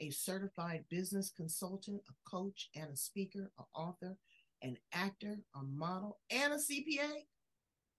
a 0.00 0.10
certified 0.10 0.84
business 0.90 1.32
consultant, 1.36 2.00
a 2.08 2.30
coach, 2.30 2.70
and 2.74 2.90
a 2.92 2.96
speaker, 2.96 3.50
an 3.58 3.64
author, 3.74 4.16
an 4.62 4.76
actor, 4.92 5.38
a 5.54 5.62
model, 5.62 6.18
and 6.30 6.52
a 6.52 6.56
CPA. 6.56 7.10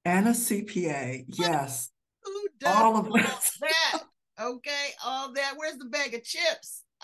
And 0.04 0.28
a 0.28 0.32
CPA, 0.32 1.26
yes. 1.28 1.92
Who 2.24 2.48
does 2.60 2.76
all 2.76 2.98
of 2.98 3.12
that? 3.14 4.04
Okay, 4.40 4.90
all 5.04 5.32
that. 5.34 5.54
Where's 5.56 5.78
the 5.78 5.86
bag 5.86 6.14
of 6.14 6.24
chips? 6.24 6.84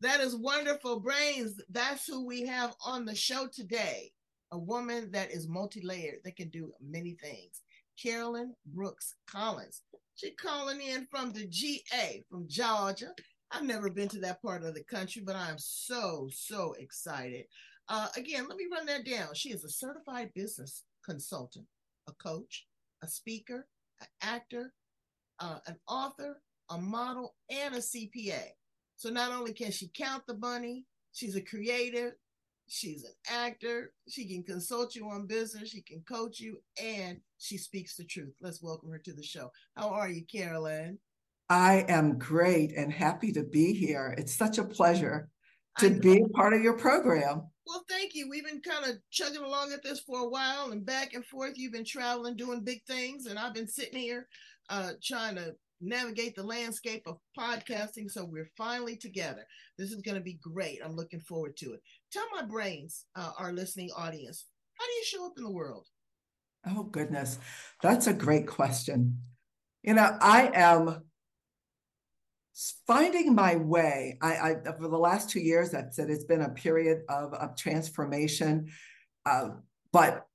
that 0.00 0.20
is 0.20 0.34
wonderful. 0.34 1.00
Brains, 1.00 1.60
that's 1.70 2.06
who 2.06 2.24
we 2.26 2.46
have 2.46 2.74
on 2.84 3.04
the 3.04 3.14
show 3.14 3.48
today. 3.52 4.12
A 4.52 4.58
woman 4.58 5.10
that 5.12 5.30
is 5.30 5.48
multi 5.48 5.82
layered, 5.84 6.20
that 6.24 6.36
can 6.36 6.48
do 6.48 6.72
many 6.80 7.16
things. 7.22 7.60
Carolyn 8.02 8.54
Brooks 8.66 9.14
Collins. 9.28 9.82
She's 10.14 10.32
calling 10.40 10.80
in 10.80 11.06
from 11.10 11.32
the 11.32 11.46
GA, 11.46 12.24
from 12.30 12.46
Georgia. 12.48 13.10
I've 13.50 13.64
never 13.64 13.90
been 13.90 14.08
to 14.08 14.20
that 14.20 14.42
part 14.42 14.64
of 14.64 14.74
the 14.74 14.84
country, 14.84 15.22
but 15.24 15.36
I'm 15.36 15.58
so, 15.58 16.28
so 16.32 16.74
excited. 16.78 17.44
Uh, 17.88 18.08
again, 18.16 18.46
let 18.48 18.56
me 18.56 18.66
run 18.70 18.86
that 18.86 19.04
down. 19.06 19.34
She 19.34 19.50
is 19.50 19.62
a 19.62 19.68
certified 19.68 20.30
business 20.34 20.84
consultant, 21.04 21.66
a 22.08 22.12
coach, 22.14 22.66
a 23.02 23.06
speaker, 23.06 23.66
an 24.00 24.06
actor, 24.22 24.72
uh, 25.38 25.58
an 25.66 25.76
author, 25.88 26.40
a 26.70 26.78
model, 26.78 27.34
and 27.50 27.74
a 27.74 27.78
CPA. 27.78 28.42
So 28.96 29.10
not 29.10 29.32
only 29.32 29.52
can 29.52 29.70
she 29.70 29.90
count 29.94 30.24
the 30.26 30.36
money, 30.38 30.84
she's 31.12 31.36
a 31.36 31.40
creative, 31.40 32.12
she's 32.68 33.04
an 33.04 33.12
actor, 33.30 33.92
she 34.08 34.26
can 34.28 34.42
consult 34.42 34.94
you 34.94 35.08
on 35.08 35.26
business, 35.26 35.70
she 35.70 35.82
can 35.82 36.02
coach 36.08 36.40
you, 36.40 36.58
and 36.82 37.18
she 37.38 37.56
speaks 37.58 37.96
the 37.96 38.04
truth. 38.04 38.34
Let's 38.40 38.62
welcome 38.62 38.90
her 38.90 38.98
to 38.98 39.12
the 39.12 39.22
show. 39.22 39.50
How 39.76 39.90
are 39.90 40.08
you, 40.08 40.24
Carolyn? 40.24 40.98
I 41.48 41.84
am 41.88 42.18
great 42.18 42.72
and 42.76 42.92
happy 42.92 43.32
to 43.32 43.44
be 43.44 43.72
here. 43.72 44.14
It's 44.18 44.34
such 44.34 44.58
a 44.58 44.64
pleasure 44.64 45.28
to 45.78 45.90
be 45.90 46.22
a 46.22 46.28
part 46.28 46.54
of 46.54 46.62
your 46.62 46.76
program. 46.76 47.42
Well, 47.66 47.84
thank 47.88 48.14
you. 48.14 48.28
We've 48.28 48.44
been 48.44 48.62
kind 48.62 48.90
of 48.90 48.96
chugging 49.10 49.42
along 49.42 49.72
at 49.72 49.82
this 49.82 50.00
for 50.00 50.20
a 50.20 50.28
while 50.28 50.70
and 50.70 50.86
back 50.86 51.14
and 51.14 51.24
forth. 51.26 51.52
You've 51.56 51.72
been 51.72 51.84
traveling, 51.84 52.36
doing 52.36 52.64
big 52.64 52.82
things, 52.86 53.26
and 53.26 53.38
I've 53.38 53.54
been 53.54 53.68
sitting 53.68 53.98
here 53.98 54.26
uh, 54.70 54.92
trying 55.02 55.36
to 55.36 55.54
navigate 55.80 56.34
the 56.34 56.42
landscape 56.42 57.02
of 57.06 57.18
podcasting. 57.38 58.10
So 58.10 58.24
we're 58.24 58.50
finally 58.56 58.96
together. 58.96 59.44
This 59.78 59.92
is 59.92 60.00
going 60.00 60.16
to 60.16 60.22
be 60.22 60.38
great. 60.42 60.80
I'm 60.84 60.96
looking 60.96 61.20
forward 61.20 61.56
to 61.58 61.74
it. 61.74 61.82
Tell 62.16 62.40
my 62.40 62.48
brains, 62.48 63.04
uh, 63.14 63.32
our 63.38 63.52
listening 63.52 63.90
audience, 63.94 64.46
how 64.78 64.86
do 64.86 64.92
you 64.92 65.04
show 65.04 65.26
up 65.26 65.34
in 65.36 65.44
the 65.44 65.50
world? 65.50 65.86
Oh, 66.66 66.84
goodness. 66.84 67.38
That's 67.82 68.06
a 68.06 68.14
great 68.14 68.46
question. 68.46 69.18
You 69.82 69.92
know, 69.92 70.16
I 70.22 70.50
am 70.54 71.02
finding 72.86 73.34
my 73.34 73.56
way 73.56 74.16
I, 74.22 74.32
I 74.32 74.54
for 74.78 74.88
the 74.88 74.96
last 74.96 75.28
two 75.28 75.40
years 75.40 75.74
i've 75.74 75.92
said 75.92 76.08
it's 76.08 76.24
been 76.24 76.40
a 76.40 76.48
period 76.48 77.02
of, 77.10 77.34
of 77.34 77.54
transformation 77.54 78.68
uh, 79.26 79.48
but 79.92 80.26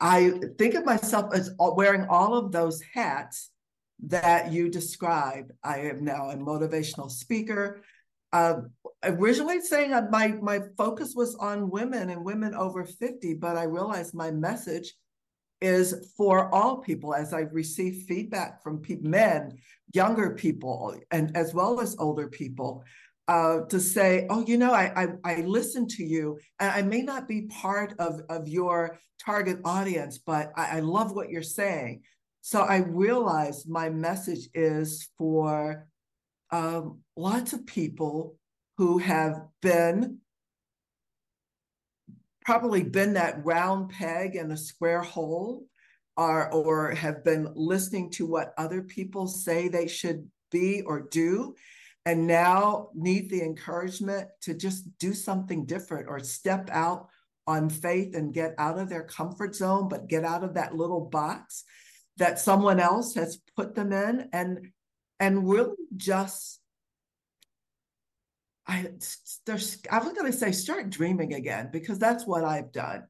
i 0.00 0.32
think 0.56 0.72
of 0.72 0.86
myself 0.86 1.34
as 1.34 1.50
wearing 1.58 2.06
all 2.08 2.34
of 2.34 2.50
those 2.50 2.80
hats 2.94 3.50
that 4.04 4.50
you 4.50 4.70
described 4.70 5.52
i 5.62 5.80
am 5.80 6.02
now 6.02 6.30
a 6.30 6.34
motivational 6.34 7.10
speaker 7.10 7.82
uh, 8.34 8.60
originally 9.04 9.60
saying 9.60 9.90
my 10.10 10.28
my 10.42 10.60
focus 10.76 11.14
was 11.14 11.34
on 11.36 11.70
women 11.70 12.10
and 12.10 12.24
women 12.24 12.54
over 12.54 12.84
50 12.84 13.34
but 13.34 13.56
i 13.56 13.64
realized 13.64 14.14
my 14.14 14.30
message 14.30 14.92
is 15.64 16.12
for 16.16 16.54
all 16.54 16.78
people 16.78 17.14
as 17.14 17.32
I've 17.32 17.54
received 17.54 18.06
feedback 18.06 18.62
from 18.62 18.82
pe- 18.82 18.98
men, 19.00 19.56
younger 19.94 20.34
people, 20.34 20.94
and 21.10 21.34
as 21.36 21.54
well 21.54 21.80
as 21.80 21.96
older 21.98 22.28
people. 22.28 22.84
Uh, 23.26 23.60
to 23.70 23.80
say, 23.80 24.26
oh, 24.28 24.44
you 24.46 24.58
know, 24.58 24.74
I, 24.74 24.92
I 25.02 25.06
I 25.24 25.34
listen 25.40 25.88
to 25.88 26.04
you, 26.04 26.38
and 26.60 26.70
I 26.70 26.82
may 26.82 27.00
not 27.00 27.26
be 27.26 27.42
part 27.46 27.94
of 27.98 28.20
of 28.28 28.46
your 28.46 28.98
target 29.24 29.60
audience, 29.64 30.18
but 30.18 30.52
I, 30.54 30.76
I 30.76 30.80
love 30.80 31.12
what 31.12 31.30
you're 31.30 31.42
saying. 31.42 32.02
So 32.42 32.60
I 32.60 32.78
realized 32.80 33.66
my 33.66 33.88
message 33.88 34.50
is 34.52 35.08
for 35.16 35.86
um, 36.54 37.00
lots 37.16 37.52
of 37.52 37.66
people 37.66 38.36
who 38.78 38.98
have 38.98 39.42
been 39.60 40.18
probably 42.44 42.84
been 42.84 43.14
that 43.14 43.44
round 43.44 43.90
peg 43.90 44.36
in 44.36 44.52
a 44.52 44.56
square 44.56 45.02
hole 45.02 45.66
or, 46.16 46.52
or 46.52 46.92
have 46.92 47.24
been 47.24 47.48
listening 47.56 48.08
to 48.08 48.24
what 48.24 48.54
other 48.56 48.82
people 48.82 49.26
say 49.26 49.66
they 49.66 49.88
should 49.88 50.28
be 50.52 50.82
or 50.82 51.08
do 51.10 51.56
and 52.06 52.24
now 52.24 52.90
need 52.94 53.30
the 53.30 53.42
encouragement 53.42 54.28
to 54.42 54.54
just 54.54 54.84
do 54.98 55.12
something 55.12 55.64
different 55.66 56.06
or 56.08 56.20
step 56.20 56.70
out 56.70 57.08
on 57.48 57.68
faith 57.68 58.14
and 58.14 58.32
get 58.32 58.54
out 58.58 58.78
of 58.78 58.88
their 58.88 59.02
comfort 59.02 59.56
zone 59.56 59.88
but 59.88 60.06
get 60.06 60.22
out 60.24 60.44
of 60.44 60.54
that 60.54 60.76
little 60.76 61.00
box 61.00 61.64
that 62.16 62.38
someone 62.38 62.78
else 62.78 63.14
has 63.14 63.40
put 63.56 63.74
them 63.74 63.92
in 63.92 64.28
and 64.32 64.68
and 65.20 65.48
really 65.48 65.76
just 65.96 66.60
I 68.66 68.88
there's 69.46 69.78
I 69.90 69.98
was 69.98 70.12
going 70.12 70.30
to 70.30 70.36
say 70.36 70.52
start 70.52 70.90
dreaming 70.90 71.34
again 71.34 71.68
because 71.72 71.98
that's 71.98 72.26
what 72.26 72.44
I've 72.44 72.72
done 72.72 73.04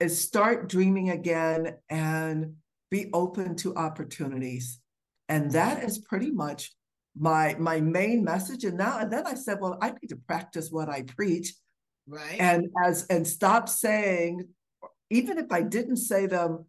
is 0.00 0.20
start 0.20 0.68
dreaming 0.68 1.10
again 1.10 1.76
and 1.88 2.54
be 2.90 3.10
open 3.12 3.56
to 3.56 3.74
opportunities. 3.74 4.80
And 5.28 5.50
that 5.52 5.84
is 5.84 5.98
pretty 5.98 6.30
much 6.30 6.72
my 7.16 7.54
my 7.58 7.80
main 7.80 8.24
message. 8.24 8.64
And 8.64 8.78
now 8.78 8.98
and 8.98 9.12
then 9.12 9.26
I 9.26 9.34
said, 9.34 9.58
well, 9.60 9.78
I 9.80 9.90
need 9.90 10.08
to 10.08 10.16
practice 10.16 10.70
what 10.70 10.88
I 10.88 11.02
preach. 11.02 11.54
Right. 12.06 12.38
And 12.38 12.68
as 12.84 13.06
and 13.08 13.26
stop 13.26 13.68
saying, 13.68 14.48
even 15.10 15.38
if 15.38 15.52
I 15.52 15.62
didn't 15.62 15.96
say 15.96 16.26
them 16.26 16.64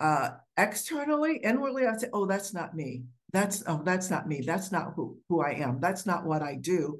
uh 0.00 0.30
externally, 0.56 1.36
inwardly, 1.38 1.86
I'd 1.86 2.00
say, 2.00 2.08
oh, 2.12 2.26
that's 2.26 2.52
not 2.52 2.74
me. 2.74 3.04
That's 3.32 3.62
oh, 3.66 3.82
that's 3.84 4.10
not 4.10 4.26
me. 4.26 4.42
That's 4.44 4.72
not 4.72 4.92
who 4.94 5.18
who 5.28 5.42
I 5.42 5.52
am. 5.52 5.80
That's 5.80 6.06
not 6.06 6.24
what 6.24 6.42
I 6.42 6.54
do. 6.54 6.98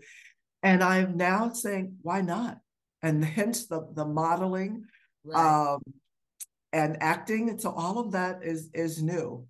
And 0.63 0.83
I'm 0.83 1.17
now 1.17 1.51
saying, 1.53 1.97
why 2.03 2.21
not? 2.21 2.59
And 3.03 3.25
hence 3.39 3.67
the 3.67 3.89
the 3.95 4.05
modeling 4.05 4.85
right. 5.25 5.73
um, 5.73 5.81
and 6.73 6.97
acting. 7.01 7.49
And 7.49 7.61
so 7.61 7.71
all 7.71 7.99
of 7.99 8.13
that 8.13 8.41
is 8.43 8.71
is 8.75 9.03
new. 9.03 9.47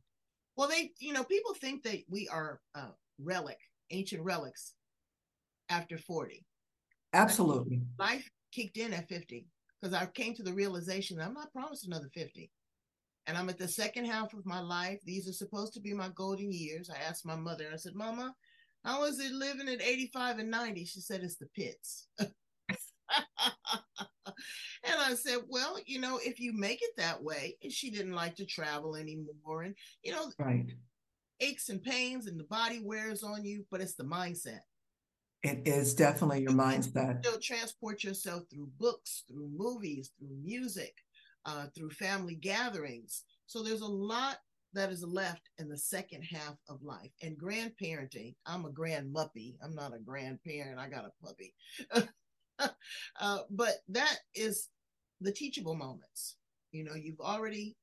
Well, 0.56 0.69
they, 0.69 0.91
you 0.99 1.12
know, 1.12 1.22
people 1.22 1.55
think 1.55 1.84
that 1.84 1.99
we 2.09 2.28
are 2.28 2.61
uh, 2.75 2.91
relic, 3.21 3.59
ancient 3.91 4.22
relics 4.25 4.75
after 5.69 5.99
40. 5.99 6.44
Absolutely. 7.12 7.83
Life 7.99 8.28
kicked 8.53 8.77
in 8.77 8.93
at 8.93 9.09
50 9.09 9.47
because 9.81 9.94
I 9.94 10.06
came 10.06 10.34
to 10.34 10.43
the 10.43 10.53
realization 10.53 11.21
I'm 11.21 11.34
not 11.34 11.53
promised 11.53 11.87
another 11.87 12.11
50. 12.12 12.50
And 13.29 13.37
I'm 13.37 13.51
at 13.51 13.59
the 13.59 13.69
second 13.69 14.07
half 14.07 14.33
of 14.33 14.47
my 14.47 14.59
life. 14.59 15.01
These 15.05 15.29
are 15.29 15.35
supposed 15.35 15.75
to 15.75 15.81
be 15.81 15.93
my 15.93 16.09
golden 16.15 16.51
years. 16.51 16.89
I 16.91 16.97
asked 17.07 17.27
my 17.27 17.37
mother, 17.37 17.67
I 17.71 17.77
said, 17.77 17.95
Mama, 17.95 18.35
how 18.85 19.05
is 19.05 19.21
it 19.21 19.33
living 19.33 19.69
at 19.69 19.83
85 19.83 20.39
and 20.39 20.51
90? 20.51 20.87
She 20.87 21.01
said, 21.01 21.23
It's 21.23 21.37
the 21.37 21.47
pits. 21.55 22.09
and 22.19 22.31
I 24.83 25.15
said, 25.15 25.41
Well, 25.47 25.77
you 25.85 26.01
know, 26.01 26.19
if 26.23 26.41
you 26.41 26.55
make 26.55 26.81
it 26.81 26.97
that 26.97 27.23
way, 27.23 27.59
and 27.63 27.71
she 27.71 27.91
didn't 27.91 28.15
like 28.15 28.35
to 28.37 28.47
travel 28.47 28.97
anymore, 28.97 29.63
and 29.63 29.75
you 30.03 30.13
know, 30.13 30.33
right. 30.39 30.65
aches 31.41 31.69
and 31.69 31.83
pains 31.83 32.29
and 32.29 32.41
the 32.41 32.45
body 32.45 32.81
wears 32.83 33.23
on 33.23 33.45
you, 33.45 33.67
but 33.71 33.83
it's 33.83 33.95
the 33.95 34.05
mindset. 34.05 34.61
It 35.43 35.69
is 35.69 35.95
definitely 35.95 36.41
your 36.41 36.53
you 36.53 36.57
mindset. 36.57 37.23
Still 37.25 37.39
transport 37.41 38.03
yourself 38.05 38.45
through 38.51 38.71
books, 38.79 39.25
through 39.29 39.51
movies, 39.55 40.13
through 40.19 40.37
music, 40.43 40.95
uh, 41.49 41.67
through 41.75 41.91
family 41.91 42.35
gatherings. 42.35 43.25
So 43.47 43.62
there's 43.62 43.81
a 43.81 43.87
lot 43.87 44.37
that 44.75 44.91
is 44.91 45.03
left 45.03 45.49
in 45.59 45.69
the 45.69 45.79
second 45.79 46.23
half 46.23 46.56
of 46.69 46.83
life. 46.83 47.11
And 47.23 47.41
grandparenting, 47.41 48.35
I'm 48.45 48.67
a 48.67 48.71
grand 48.71 49.15
muppy. 49.15 49.55
I'm 49.62 49.75
not 49.75 49.95
a 49.95 49.99
grandparent. 49.99 50.79
I 50.79 50.89
got 50.89 51.06
a 51.06 51.27
puppy. 51.27 51.55
uh, 53.21 53.39
but 53.50 53.77
that 53.89 54.17
is 54.35 54.69
the 55.23 55.33
teachable 55.33 55.75
moments. 55.75 56.37
You 56.71 56.85
know, 56.85 56.95
you've 56.95 57.21
already 57.21 57.77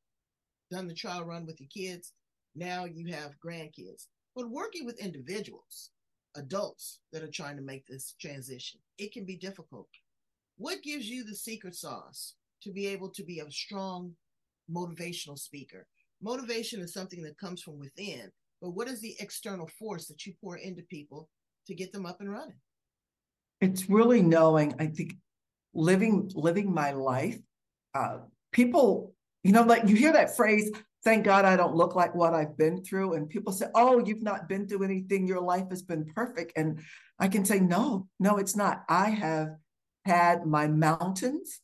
done 0.70 0.88
the 0.88 0.94
trial 0.94 1.26
run 1.26 1.48
with 1.48 1.60
your 1.60 1.70
kids. 1.74 2.14
Now 2.56 2.86
you 2.86 3.12
have 3.14 3.40
grandkids. 3.44 4.06
But 4.36 4.52
working 4.52 4.86
with 4.86 5.04
individuals, 5.04 5.90
adults 6.36 7.00
that 7.12 7.24
are 7.24 7.32
trying 7.32 7.56
to 7.56 7.64
make 7.64 7.88
this 7.88 8.14
transition, 8.22 8.80
it 9.00 9.12
can 9.12 9.26
be 9.26 9.38
difficult. 9.38 9.88
What 10.58 10.84
gives 10.84 11.10
you 11.10 11.24
the 11.24 11.36
secret 11.36 11.74
sauce 11.74 12.36
to 12.64 12.72
be 12.72 12.88
able 12.88 13.10
to 13.10 13.24
be 13.24 13.40
a 13.40 13.52
strong 13.52 14.12
motivational 14.72 15.38
speaker? 15.38 15.88
Motivation 16.22 16.82
is 16.82 16.94
something 16.94 17.22
that 17.24 17.38
comes 17.38 17.62
from 17.62 17.80
within, 17.80 18.32
but 18.62 18.72
what 18.72 18.88
is 18.88 19.02
the 19.02 19.16
external 19.20 19.70
force 19.80 20.08
that 20.08 20.26
you 20.26 20.34
pour 20.42 20.58
into 20.58 20.82
people 20.84 21.30
to 21.68 21.76
get 21.76 21.92
them 21.92 22.06
up 22.06 22.22
and 22.22 22.32
running? 22.32 22.60
It's 23.62 23.90
really 23.90 24.22
knowing, 24.22 24.76
I 24.80 24.88
think, 24.88 25.16
living 25.74 26.32
living 26.34 26.74
my 26.74 26.92
life. 26.92 27.38
Uh, 27.94 28.20
people, 28.52 29.14
you 29.44 29.52
know, 29.52 29.64
like 29.64 29.88
you 29.88 29.96
hear 29.96 30.14
that 30.14 30.36
phrase, 30.36 30.72
thank 31.04 31.24
God 31.24 31.46
I 31.46 31.56
don't 31.56 31.76
look 31.76 31.96
like 31.96 32.16
what 32.16 32.34
I've 32.34 32.58
been 32.58 32.84
through. 32.84 33.14
And 33.14 33.30
people 33.30 33.54
say, 33.54 33.68
oh, 33.76 34.04
you've 34.06 34.24
not 34.24 34.50
been 34.50 34.68
through 34.68 34.84
anything. 34.84 35.28
Your 35.28 35.42
life 35.42 35.70
has 35.70 35.84
been 35.84 36.06
perfect. 36.06 36.54
And 36.56 36.80
I 37.20 37.28
can 37.28 37.46
say, 37.46 37.60
no, 37.60 38.08
no, 38.20 38.38
it's 38.38 38.56
not. 38.56 38.84
I 38.90 39.12
have 39.12 39.50
had 40.06 40.46
my 40.46 40.68
mountains. 40.68 41.62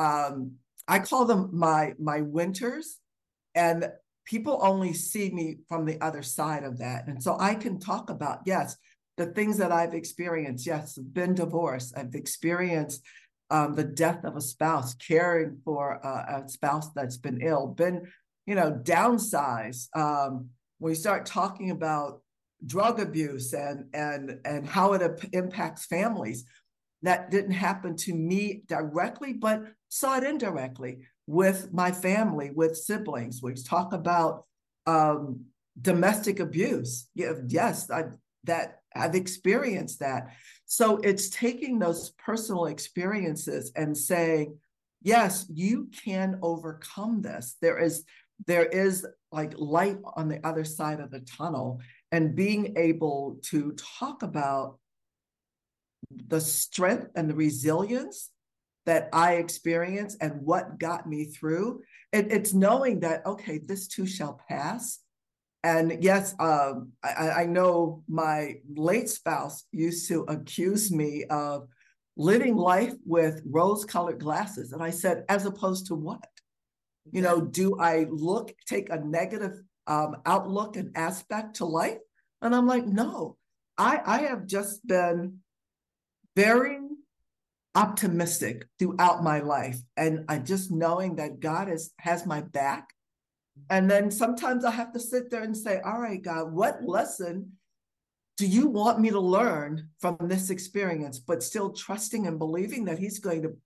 Um, 0.00 0.52
I 0.88 0.98
call 0.98 1.24
them 1.24 1.50
my 1.52 1.94
my 1.98 2.20
winters. 2.22 2.98
And 3.54 3.90
people 4.24 4.60
only 4.62 4.92
see 4.92 5.30
me 5.30 5.58
from 5.68 5.84
the 5.84 6.00
other 6.00 6.22
side 6.22 6.64
of 6.64 6.78
that. 6.78 7.08
And 7.08 7.22
so 7.22 7.36
I 7.40 7.54
can 7.54 7.80
talk 7.80 8.10
about, 8.10 8.40
yes, 8.46 8.76
the 9.16 9.26
things 9.26 9.58
that 9.58 9.72
I've 9.72 9.92
experienced. 9.92 10.66
Yes, 10.66 10.96
been 10.96 11.34
divorced. 11.34 11.92
I've 11.96 12.14
experienced 12.14 13.02
um, 13.50 13.74
the 13.74 13.84
death 13.84 14.24
of 14.24 14.36
a 14.36 14.40
spouse, 14.40 14.94
caring 14.94 15.58
for 15.64 15.94
a, 15.94 16.44
a, 16.44 16.48
spouse 16.48 16.90
that's 16.92 17.16
been 17.16 17.40
ill, 17.42 17.66
been, 17.66 18.06
you 18.46 18.54
know, 18.54 18.70
downsized. 18.70 19.88
Um, 19.96 20.50
when 20.78 20.92
we 20.92 20.94
start 20.94 21.26
talking 21.26 21.70
about 21.70 22.22
drug 22.64 23.00
abuse 23.00 23.52
and 23.52 23.86
and 23.92 24.38
and 24.44 24.66
how 24.66 24.92
it 24.92 25.02
impacts 25.32 25.86
families, 25.86 26.44
that 27.02 27.30
didn't 27.30 27.52
happen 27.52 27.96
to 27.96 28.14
me 28.14 28.62
directly, 28.68 29.32
but 29.32 29.64
saw 29.90 30.16
it 30.16 30.24
indirectly 30.24 31.00
with 31.26 31.72
my 31.72 31.92
family, 31.92 32.50
with 32.50 32.76
siblings. 32.76 33.42
We 33.42 33.54
talk 33.54 33.92
about 33.92 34.46
um, 34.86 35.44
domestic 35.80 36.40
abuse. 36.40 37.08
Yes, 37.14 37.90
I, 37.90 38.04
that 38.44 38.80
I've 38.96 39.14
experienced 39.14 40.00
that. 40.00 40.28
So 40.64 40.98
it's 40.98 41.28
taking 41.28 41.78
those 41.78 42.10
personal 42.10 42.66
experiences 42.66 43.72
and 43.76 43.96
saying, 43.96 44.58
yes, 45.02 45.46
you 45.52 45.90
can 46.04 46.38
overcome 46.42 47.20
this. 47.20 47.56
There 47.60 47.78
is 47.78 48.04
there 48.46 48.64
is 48.64 49.06
like 49.30 49.52
light 49.58 49.98
on 50.16 50.28
the 50.28 50.44
other 50.46 50.64
side 50.64 50.98
of 50.98 51.10
the 51.10 51.20
tunnel 51.20 51.80
and 52.10 52.34
being 52.34 52.74
able 52.78 53.38
to 53.42 53.72
talk 53.72 54.22
about 54.22 54.78
the 56.10 56.40
strength 56.40 57.08
and 57.14 57.28
the 57.28 57.34
resilience 57.34 58.29
that 58.86 59.08
I 59.12 59.34
experienced 59.34 60.18
and 60.20 60.42
what 60.42 60.78
got 60.78 61.06
me 61.06 61.24
through. 61.26 61.82
It, 62.12 62.32
it's 62.32 62.54
knowing 62.54 63.00
that, 63.00 63.24
okay, 63.26 63.58
this 63.58 63.86
too 63.86 64.06
shall 64.06 64.40
pass. 64.48 65.00
And 65.62 66.02
yes, 66.02 66.34
um, 66.38 66.92
I, 67.02 67.30
I 67.42 67.46
know 67.46 68.02
my 68.08 68.56
late 68.74 69.10
spouse 69.10 69.64
used 69.72 70.08
to 70.08 70.22
accuse 70.22 70.90
me 70.90 71.24
of 71.28 71.68
living 72.16 72.56
life 72.56 72.94
with 73.04 73.42
rose 73.46 73.84
colored 73.84 74.18
glasses. 74.18 74.72
And 74.72 74.82
I 74.82 74.90
said, 74.90 75.24
as 75.28 75.46
opposed 75.46 75.86
to 75.86 75.94
what? 75.94 76.26
You 77.12 77.22
know, 77.22 77.40
do 77.40 77.78
I 77.78 78.06
look, 78.10 78.54
take 78.66 78.90
a 78.90 78.98
negative 78.98 79.60
um, 79.86 80.16
outlook 80.24 80.76
and 80.76 80.96
aspect 80.96 81.56
to 81.56 81.64
life? 81.64 81.98
And 82.42 82.54
I'm 82.54 82.66
like, 82.66 82.86
no, 82.86 83.36
I, 83.76 84.00
I 84.04 84.18
have 84.22 84.46
just 84.46 84.86
been 84.86 85.38
very 86.36 86.78
optimistic 87.74 88.66
throughout 88.78 89.22
my 89.22 89.40
life 89.40 89.78
and 89.96 90.24
I 90.28 90.38
just 90.38 90.70
knowing 90.70 91.16
that 91.16 91.40
God 91.40 91.70
is 91.70 91.92
has 91.98 92.26
my 92.26 92.40
back. 92.40 92.88
And 93.68 93.90
then 93.90 94.10
sometimes 94.10 94.64
I 94.64 94.70
have 94.70 94.92
to 94.94 95.00
sit 95.00 95.30
there 95.30 95.42
and 95.42 95.56
say, 95.56 95.80
all 95.84 96.00
right, 96.00 96.20
God, 96.20 96.52
what 96.52 96.82
lesson 96.82 97.52
do 98.36 98.46
you 98.46 98.68
want 98.68 99.00
me 99.00 99.10
to 99.10 99.20
learn 99.20 99.90
from 100.00 100.16
this 100.22 100.48
experience? 100.48 101.18
But 101.18 101.42
still 101.42 101.70
trusting 101.72 102.26
and 102.26 102.38
believing 102.38 102.86
that 102.86 102.98
He's 102.98 103.18
going 103.18 103.42
to 103.42 103.56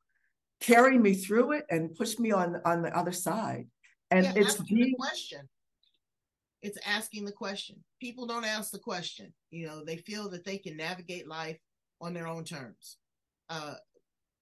carry 0.61 0.99
me 0.99 1.15
through 1.15 1.53
it 1.53 1.65
and 1.71 1.95
push 1.95 2.19
me 2.19 2.33
on 2.33 2.61
on 2.65 2.83
the 2.83 2.97
other 2.97 3.13
side. 3.13 3.69
And 4.11 4.25
yeah, 4.25 4.33
it's 4.37 4.57
the 4.57 4.95
question. 4.99 5.49
It's 6.61 6.79
asking 6.87 7.25
the 7.25 7.33
question. 7.33 7.77
People 8.01 8.27
don't 8.27 8.45
ask 8.45 8.71
the 8.71 8.79
question. 8.79 9.33
You 9.51 9.67
know, 9.67 9.85
they 9.85 9.99
feel 9.99 10.29
that 10.31 10.45
they 10.45 10.59
can 10.59 10.77
navigate 10.77 11.29
life 11.29 11.59
on 12.01 12.15
their 12.15 12.27
own 12.27 12.45
terms. 12.45 12.97
Uh, 13.49 13.75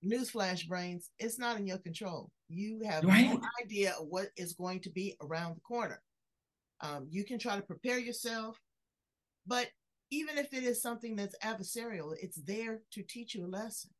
newsflash 0.04 0.68
brains, 0.68 1.10
it's 1.18 1.38
not 1.38 1.58
in 1.58 1.66
your 1.66 1.78
control. 1.78 2.30
You 2.48 2.82
have 2.84 3.04
right. 3.04 3.28
no 3.28 3.40
idea 3.62 3.94
of 3.98 4.06
what 4.08 4.28
is 4.36 4.54
going 4.54 4.80
to 4.80 4.90
be 4.90 5.16
around 5.22 5.56
the 5.56 5.60
corner. 5.60 6.02
Um, 6.80 7.06
you 7.10 7.24
can 7.24 7.38
try 7.38 7.56
to 7.56 7.62
prepare 7.62 7.98
yourself, 7.98 8.58
but 9.46 9.68
even 10.10 10.36
if 10.36 10.52
it 10.52 10.64
is 10.64 10.82
something 10.82 11.16
that's 11.16 11.34
adversarial, 11.42 12.14
it's 12.20 12.36
there 12.42 12.80
to 12.92 13.02
teach 13.02 13.34
you 13.34 13.46
a 13.46 13.48
lesson. 13.48 13.90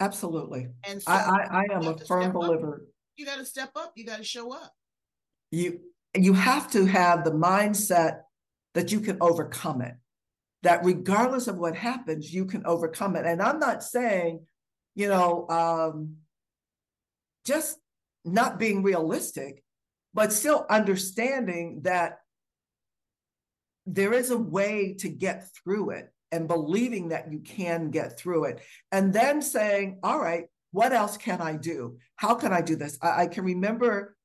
Absolutely. 0.00 0.68
And 0.86 1.02
so 1.02 1.10
I, 1.10 1.16
I, 1.50 1.64
I 1.70 1.74
am 1.74 1.86
a 1.86 1.98
firm 1.98 2.32
believer. 2.32 2.74
Up. 2.74 2.88
You 3.16 3.26
got 3.26 3.38
to 3.38 3.44
step 3.44 3.70
up. 3.76 3.92
You 3.96 4.06
got 4.06 4.18
to 4.18 4.24
show 4.24 4.52
up. 4.52 4.72
You 5.50 5.80
you 6.16 6.32
have 6.32 6.70
to 6.72 6.86
have 6.86 7.24
the 7.24 7.32
mindset 7.32 8.20
that 8.74 8.92
you 8.92 9.00
can 9.00 9.18
overcome 9.20 9.82
it. 9.82 9.94
That 10.62 10.84
regardless 10.84 11.48
of 11.48 11.58
what 11.58 11.76
happens, 11.76 12.32
you 12.32 12.44
can 12.44 12.64
overcome 12.64 13.16
it. 13.16 13.26
And 13.26 13.42
I'm 13.42 13.58
not 13.58 13.82
saying 13.82 14.40
you 14.98 15.06
know, 15.06 15.46
um, 15.48 16.16
just 17.46 17.78
not 18.24 18.58
being 18.58 18.82
realistic, 18.82 19.62
but 20.12 20.32
still 20.32 20.66
understanding 20.68 21.82
that 21.84 22.18
there 23.86 24.12
is 24.12 24.32
a 24.32 24.36
way 24.36 24.96
to 24.98 25.08
get 25.08 25.48
through 25.54 25.90
it 25.90 26.12
and 26.32 26.48
believing 26.48 27.10
that 27.10 27.30
you 27.30 27.38
can 27.38 27.90
get 27.90 28.18
through 28.18 28.46
it. 28.46 28.60
And 28.90 29.12
then 29.12 29.40
saying, 29.40 30.00
all 30.02 30.18
right, 30.18 30.46
what 30.72 30.92
else 30.92 31.16
can 31.16 31.40
I 31.40 31.56
do? 31.56 31.98
How 32.16 32.34
can 32.34 32.52
I 32.52 32.60
do 32.60 32.74
this? 32.74 32.98
I, 33.00 33.22
I 33.22 33.26
can 33.28 33.44
remember 33.44 34.16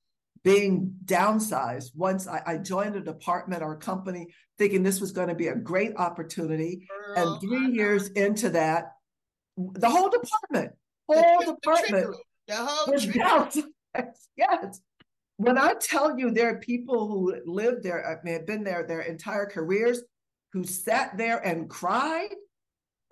being 0.43 0.95
downsized 1.05 1.91
once 1.95 2.27
I, 2.27 2.41
I, 2.45 2.57
joined 2.57 2.95
a 2.95 2.99
department 2.99 3.61
or 3.61 3.73
a 3.73 3.77
company 3.77 4.27
thinking 4.57 4.83
this 4.83 4.99
was 4.99 5.13
going 5.13 5.29
to 5.29 5.35
be 5.35 5.47
a 5.47 5.55
great 5.55 5.95
opportunity. 5.97 6.87
Girl, 6.89 7.33
and 7.33 7.41
three 7.41 7.71
years 7.71 8.09
into 8.09 8.49
that, 8.49 8.93
the 9.57 9.89
whole 9.89 10.09
department, 10.09 10.73
whole 11.07 11.39
the, 11.39 11.53
department, 11.53 12.15
the, 12.47 12.55
whole 12.55 12.93
was 12.93 13.05
Yes. 14.37 14.81
When 15.37 15.57
I 15.57 15.73
tell 15.73 16.17
you 16.17 16.31
there 16.31 16.49
are 16.49 16.59
people 16.59 17.07
who 17.07 17.35
lived 17.45 17.83
there, 17.83 18.07
I 18.07 18.23
mean, 18.23 18.35
have 18.35 18.47
been 18.47 18.63
there 18.63 18.85
their 18.87 19.01
entire 19.01 19.45
careers, 19.45 20.01
who 20.53 20.63
sat 20.63 21.17
there 21.17 21.39
and 21.39 21.69
cried, 21.69 22.29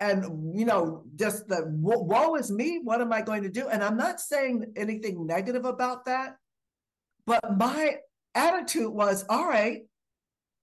and 0.00 0.56
you 0.56 0.64
know, 0.64 1.04
just 1.16 1.48
the 1.48 1.64
woe 1.66 2.34
is 2.36 2.50
me. 2.50 2.80
What 2.82 3.00
am 3.00 3.12
I 3.12 3.22
going 3.22 3.42
to 3.42 3.48
do? 3.48 3.68
And 3.68 3.82
I'm 3.82 3.96
not 3.96 4.20
saying 4.20 4.72
anything 4.76 5.26
negative 5.26 5.64
about 5.64 6.04
that, 6.06 6.36
but 7.26 7.56
my 7.56 7.96
attitude 8.34 8.92
was, 8.92 9.24
all 9.28 9.46
right, 9.46 9.82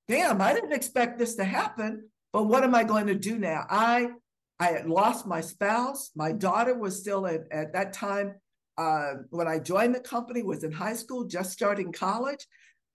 damn, 0.08 0.42
I 0.42 0.54
didn't 0.54 0.74
expect 0.74 1.20
this 1.20 1.36
to 1.36 1.44
happen, 1.44 2.10
but 2.34 2.44
what 2.44 2.64
am 2.64 2.76
I 2.76 2.84
going 2.84 3.08
to 3.08 3.16
do 3.16 3.38
now? 3.38 3.66
I 3.70 4.10
I 4.60 4.68
had 4.68 4.90
lost 4.90 5.26
my 5.26 5.42
spouse. 5.42 6.12
My 6.16 6.32
daughter 6.32 6.78
was 6.78 7.00
still 7.00 7.26
at, 7.26 7.42
at 7.52 7.74
that 7.74 7.94
time, 7.94 8.36
uh, 8.78 9.14
when 9.30 9.48
I 9.48 9.60
joined 9.60 9.96
the 9.96 10.00
company, 10.00 10.44
was 10.44 10.64
in 10.64 10.72
high 10.72 10.94
school, 10.94 11.26
just 11.26 11.52
starting 11.52 11.92
college. 11.92 12.46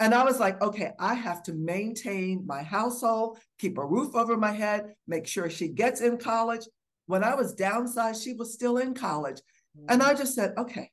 And 0.01 0.15
I 0.15 0.25
was 0.25 0.41
like, 0.41 0.61
okay, 0.61 0.93
I 0.99 1.15
have 1.15 1.43
to 1.45 1.53
maintain 1.53 2.45
my 2.47 2.63
household, 2.63 3.39
keep 3.59 3.79
a 3.79 3.85
roof 3.85 4.15
over 4.15 4.37
my 4.37 4.51
head, 4.53 4.95
make 5.07 5.27
sure 5.27 5.49
she 5.49 5.69
gets 5.69 6.01
in 6.01 6.19
college. 6.19 6.67
When 7.07 7.23
I 7.23 7.35
was 7.35 7.55
downsized, 7.55 8.23
she 8.23 8.35
was 8.35 8.53
still 8.53 8.79
in 8.79 8.95
college. 8.95 9.41
And 9.89 10.03
I 10.03 10.15
just 10.15 10.35
said, 10.35 10.55
okay, 10.57 10.91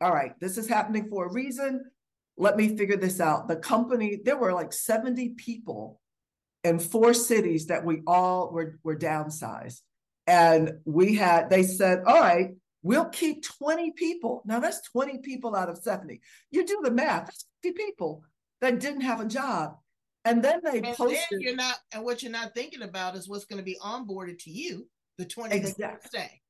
all 0.00 0.12
right, 0.12 0.32
this 0.40 0.58
is 0.58 0.68
happening 0.68 1.08
for 1.08 1.26
a 1.26 1.32
reason. 1.32 1.84
Let 2.36 2.56
me 2.56 2.76
figure 2.76 2.96
this 2.96 3.20
out. 3.20 3.48
The 3.48 3.56
company, 3.56 4.20
there 4.24 4.36
were 4.36 4.52
like 4.52 4.72
70 4.72 5.30
people 5.30 6.00
in 6.66 6.80
four 6.80 7.14
cities 7.14 7.66
that 7.66 7.84
we 7.84 8.02
all 8.06 8.50
were, 8.50 8.78
were 8.82 8.96
downsized. 8.96 9.80
And 10.26 10.72
we 10.84 11.14
had, 11.14 11.48
they 11.48 11.62
said, 11.62 12.02
all 12.04 12.20
right, 12.20 12.50
we'll 12.82 13.04
keep 13.06 13.44
20 13.44 13.92
people. 13.92 14.42
Now 14.44 14.58
that's 14.58 14.82
20 14.90 15.18
people 15.18 15.54
out 15.54 15.68
of 15.68 15.78
70. 15.78 16.20
You 16.50 16.66
do 16.66 16.80
the 16.82 16.90
math, 16.90 17.26
that's 17.26 17.46
50 17.62 17.76
people 17.76 18.24
that 18.60 18.80
didn't 18.80 19.02
have 19.02 19.20
a 19.20 19.26
job. 19.26 19.76
And 20.24 20.42
then 20.42 20.60
they 20.64 20.78
and 20.78 20.96
posted. 20.96 21.20
Then 21.30 21.40
you're 21.40 21.54
not, 21.54 21.76
and 21.92 22.02
what 22.02 22.24
you're 22.24 22.32
not 22.32 22.52
thinking 22.52 22.82
about 22.82 23.14
is 23.14 23.28
what's 23.28 23.44
going 23.44 23.60
to 23.60 23.64
be 23.64 23.78
onboarded 23.80 24.40
to 24.40 24.50
you, 24.50 24.88
the 25.18 25.24
20 25.24 25.54
exactly. 25.54 26.08
stay. 26.08 26.40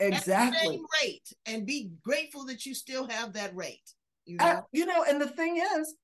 Exactly. 0.00 0.58
same 0.58 0.84
rate, 1.00 1.32
and 1.46 1.64
be 1.64 1.92
grateful 2.02 2.44
that 2.46 2.66
you 2.66 2.74
still 2.74 3.06
have 3.06 3.34
that 3.34 3.54
rate. 3.54 3.92
You 4.26 4.38
know? 4.38 4.44
Uh, 4.44 4.60
you 4.72 4.86
know, 4.86 5.04
and 5.08 5.20
the 5.20 5.28
thing 5.28 5.62
is, 5.78 5.94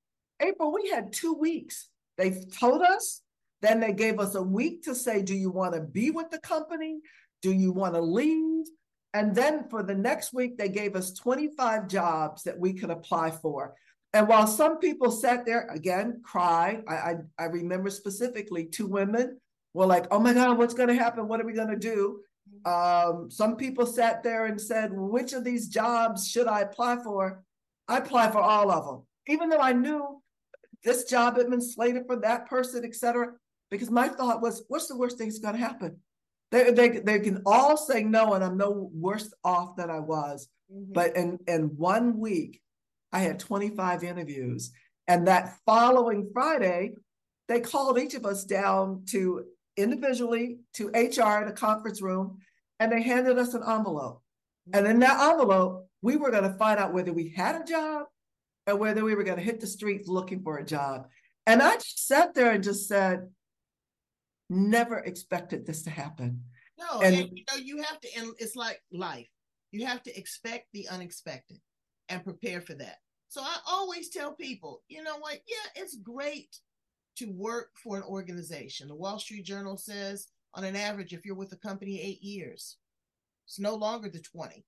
April, 0.41 0.73
we 0.73 0.89
had 0.91 1.13
two 1.13 1.35
weeks. 1.35 1.89
They 2.17 2.31
told 2.57 2.83
us, 2.83 3.23
then 3.63 3.81
they 3.81 3.93
gave 3.93 4.19
us 4.19 4.35
a 4.35 4.43
week 4.43 4.83
to 4.85 4.95
say, 4.95 5.23
do 5.23 5.35
you 5.35 5.51
want 5.51 5.75
to 5.75 5.81
be 5.81 6.11
with 6.11 6.31
the 6.31 6.39
company? 6.39 7.01
Do 7.43 7.53
you 7.53 7.73
want 7.73 7.95
to 7.95 8.01
leave? 8.01 8.67
And 9.13 9.35
then 9.35 9.69
for 9.69 9.83
the 9.83 9.95
next 9.95 10.33
week, 10.33 10.57
they 10.57 10.69
gave 10.69 10.95
us 10.95 11.13
25 11.13 11.89
jobs 11.89 12.45
that 12.45 12.59
we 12.59 12.73
could 12.73 12.91
apply 12.91 13.31
for. 13.31 13.75
And 14.13 14.29
while 14.29 14.47
some 14.47 14.79
people 14.79 15.11
sat 15.11 15.47
there 15.47 15.69
again, 15.69 16.21
cried, 16.25 16.83
I, 16.89 16.95
I, 16.95 17.15
I 17.39 17.45
remember 17.45 17.91
specifically 17.91 18.65
two 18.65 18.87
women 18.87 19.39
were 19.75 19.87
like, 19.87 20.07
oh 20.11 20.19
my 20.19 20.33
God, 20.33 20.59
what's 20.59 20.75
going 20.75 20.89
to 20.89 20.95
happen? 20.95 21.29
What 21.29 21.41
are 21.41 21.47
we 21.47 21.53
going 21.53 21.69
to 21.69 21.77
do? 21.77 22.21
Um, 22.65 23.31
some 23.31 23.57
people 23.57 23.87
sat 23.87 24.23
there 24.23 24.47
and 24.47 24.61
said, 24.61 24.91
which 24.93 25.33
of 25.33 25.45
these 25.45 25.69
jobs 25.69 26.29
should 26.29 26.49
I 26.49 26.61
apply 26.61 27.03
for? 27.05 27.43
I 27.87 27.99
applied 27.99 28.33
for 28.33 28.41
all 28.41 28.71
of 28.71 28.85
them, 28.85 29.07
even 29.29 29.49
though 29.49 29.61
I 29.61 29.73
knew 29.73 30.21
this 30.85 31.05
job 31.05 31.37
had 31.37 31.51
been 31.51 31.61
slated 31.61 32.07
for 32.07 32.17
that 32.17 32.49
person, 32.49 32.85
et 32.85 32.95
cetera, 32.95 33.33
because 33.71 33.91
my 33.91 34.09
thought 34.09 34.43
was, 34.43 34.65
what's 34.69 34.89
the 34.89 34.97
worst 34.97 35.19
thing 35.19 35.29
that's 35.29 35.39
going 35.39 35.55
to 35.55 35.61
happen? 35.61 35.99
They, 36.51 36.73
they, 36.73 36.89
they 36.89 37.21
can 37.21 37.43
all 37.47 37.77
say 37.77 38.03
no, 38.03 38.35
and 38.35 38.43
I'm 38.43 38.57
no 38.57 38.91
worse 38.93 39.33
off 39.45 39.77
than 39.77 39.91
I 39.91 40.01
was. 40.01 40.49
Mm-hmm. 40.73 40.93
But 40.93 41.17
in, 41.17 41.39
in 41.47 41.77
one 41.77 42.19
week, 42.19 42.61
I 43.13 43.21
had 43.21 43.39
25 43.39 44.03
interviews. 44.03 44.73
And 45.07 45.29
that 45.29 45.57
following 45.65 46.31
Friday, 46.33 46.93
they 47.49 47.61
called 47.61 47.99
each 47.99 48.15
of 48.15 48.27
us 48.27 48.45
down 48.45 49.05
to 49.11 49.45
individually 49.77 50.59
to 50.75 50.89
HR 50.89 51.43
in 51.43 51.49
a 51.49 51.53
conference 51.53 52.03
room, 52.03 52.39
and 52.79 52.91
they 52.91 53.03
handed 53.03 53.39
us 53.39 53.55
an 53.55 53.63
envelope. 53.63 54.23
And 54.73 54.87
in 54.87 55.01
that 55.01 55.21
envelope, 55.21 55.89
we 56.03 56.17
were 56.17 56.31
going 56.31 56.45
to 56.45 56.57
find 56.59 56.79
out 56.79 56.93
whether 56.93 57.13
we 57.13 57.31
had 57.31 57.61
a 57.61 57.65
job 57.65 58.07
or 58.67 58.77
whether 58.77 59.05
we 59.05 59.15
were 59.15 59.25
going 59.25 59.39
to 59.39 59.43
hit 59.43 59.61
the 59.61 59.67
streets 59.67 60.09
looking 60.09 60.43
for 60.43 60.59
a 60.59 60.65
job. 60.65 61.07
And 61.47 61.63
I 61.63 61.75
just 61.75 62.07
sat 62.07 62.35
there 62.35 62.53
and 62.53 62.63
just 62.63 62.89
said, 62.89 63.29
never 64.51 64.99
expected 64.99 65.65
this 65.65 65.83
to 65.83 65.91
happen. 65.91 66.43
No, 66.79 67.01
and, 67.01 67.15
and 67.15 67.31
you 67.33 67.45
know, 67.51 67.59
you 67.59 67.83
have 67.83 68.01
to, 68.01 68.09
and 68.19 68.33
it's 68.39 68.57
like 68.57 68.83
life. 68.93 69.29
You 69.71 69.87
have 69.87 70.03
to 70.03 70.19
expect 70.19 70.67
the 70.73 70.89
unexpected 70.89 71.59
and 72.09 72.25
prepare 72.25 72.61
for 72.61 72.75
that. 72.75 72.97
So 73.29 73.41
I 73.43 73.57
always 73.69 74.11
tell 74.11 74.35
people, 74.35 74.83
you 74.89 75.03
know 75.03 75.19
what? 75.19 75.39
Yeah, 75.47 75.83
it's 75.83 75.97
great 75.97 76.57
to 77.19 77.27
work 77.27 77.69
for 77.83 77.97
an 77.97 78.03
organization. 78.03 78.89
The 78.89 78.97
Wall 78.97 79.21
Street 79.21 79.45
Journal 79.45 79.77
says, 79.77 80.27
on 80.55 80.65
an 80.65 80.75
average, 80.75 81.13
if 81.13 81.25
you're 81.25 81.37
with 81.37 81.53
a 81.53 81.57
company 81.57 82.01
eight 82.01 82.23
years, 82.23 82.77
it's 83.47 83.61
no 83.61 83.77
longer 83.77 84.09
the 84.09 84.21
20. 84.21 84.65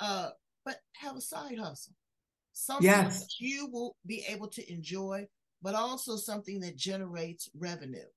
Uh, 0.00 0.30
but 0.64 0.78
have 0.94 1.16
a 1.16 1.20
side 1.20 1.58
hustle. 1.58 1.94
Something 2.52 2.86
yes. 2.86 3.20
that 3.20 3.30
you 3.38 3.68
will 3.70 3.96
be 4.04 4.24
able 4.28 4.48
to 4.48 4.72
enjoy, 4.72 5.26
but 5.62 5.76
also 5.76 6.16
something 6.16 6.58
that 6.60 6.76
generates 6.76 7.48
revenue 7.56 8.08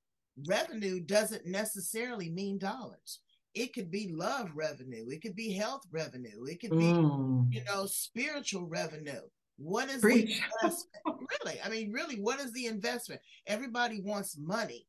revenue 0.47 0.99
doesn't 0.99 1.45
necessarily 1.45 2.29
mean 2.29 2.57
dollars. 2.57 3.19
It 3.53 3.73
could 3.73 3.91
be 3.91 4.11
love 4.11 4.49
revenue. 4.55 5.05
It 5.09 5.21
could 5.21 5.35
be 5.35 5.53
health 5.53 5.83
revenue. 5.91 6.45
It 6.45 6.59
could 6.59 6.71
be, 6.71 6.85
mm. 6.85 7.47
you 7.51 7.63
know, 7.65 7.85
spiritual 7.85 8.65
revenue. 8.67 9.21
What 9.57 9.89
is 9.89 10.01
Preach. 10.01 10.25
the 10.25 10.67
investment? 10.67 11.27
really? 11.43 11.59
I 11.63 11.69
mean, 11.69 11.91
really, 11.91 12.15
what 12.15 12.39
is 12.39 12.51
the 12.53 12.65
investment? 12.65 13.21
Everybody 13.45 14.01
wants 14.01 14.37
money. 14.37 14.87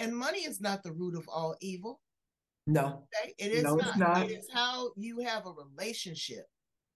And 0.00 0.16
money 0.16 0.40
is 0.40 0.60
not 0.60 0.82
the 0.82 0.92
root 0.92 1.16
of 1.16 1.28
all 1.28 1.54
evil. 1.60 2.00
No. 2.66 3.04
Okay? 3.22 3.34
It 3.38 3.52
is 3.52 3.62
no, 3.62 3.76
not. 3.76 3.88
It's 3.88 3.96
not. 3.96 4.22
It 4.24 4.32
is 4.32 4.48
how 4.52 4.90
you 4.96 5.20
have 5.20 5.46
a 5.46 5.52
relationship 5.52 6.46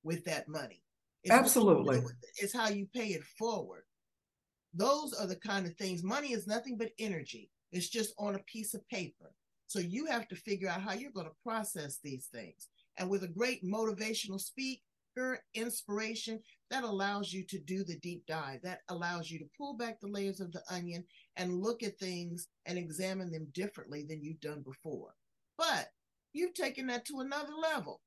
with 0.03 0.25
that 0.25 0.49
money. 0.49 0.83
It's 1.23 1.33
Absolutely. 1.33 1.99
It. 1.99 2.05
It's 2.39 2.53
how 2.53 2.69
you 2.69 2.89
pay 2.93 3.09
it 3.09 3.23
forward. 3.39 3.83
Those 4.75 5.13
are 5.13 5.27
the 5.27 5.37
kind 5.37 5.67
of 5.67 5.75
things. 5.77 6.03
Money 6.03 6.33
is 6.33 6.47
nothing 6.47 6.77
but 6.77 6.91
energy. 6.99 7.51
It's 7.73 7.89
just 7.89 8.15
on 8.19 8.35
a 8.35 8.41
piece 8.41 8.75
of 8.75 8.89
paper. 8.89 9.33
So 9.67 9.79
you 9.79 10.07
have 10.07 10.27
to 10.29 10.37
figure 10.37 10.69
out 10.69 10.81
how 10.81 10.95
you're 10.95 11.13
going 11.13 11.27
to 11.27 11.43
process 11.45 11.99
these 12.03 12.27
things. 12.33 12.69
And 12.97 13.11
with 13.11 13.23
a 13.23 13.29
great 13.29 13.63
motivational 13.65 14.41
speaker, 14.41 15.41
inspiration, 15.55 16.41
that 16.71 16.85
allows 16.85 17.33
you 17.33 17.45
to 17.45 17.59
do 17.59 17.85
the 17.85 17.99
deep 17.99 18.25
dive. 18.27 18.61
That 18.63 18.81
allows 18.89 19.31
you 19.31 19.39
to 19.41 19.51
pull 19.57 19.75
back 19.75 20.01
the 20.01 20.09
layers 20.09 20.41
of 20.41 20.53
the 20.53 20.63
onion 20.71 21.05
and 21.37 21.63
look 21.63 21.83
at 21.83 21.99
things 21.99 22.49
and 22.67 22.79
examine 22.79 23.31
them 23.31 23.49
differently 23.53 24.05
than 24.09 24.23
you've 24.23 24.41
done 24.41 24.63
before. 24.63 25.15
But 25.57 25.89
you've 26.33 26.55
taken 26.55 26.87
that 26.87 27.05
to 27.07 27.21
another 27.21 27.55
level. 27.55 28.01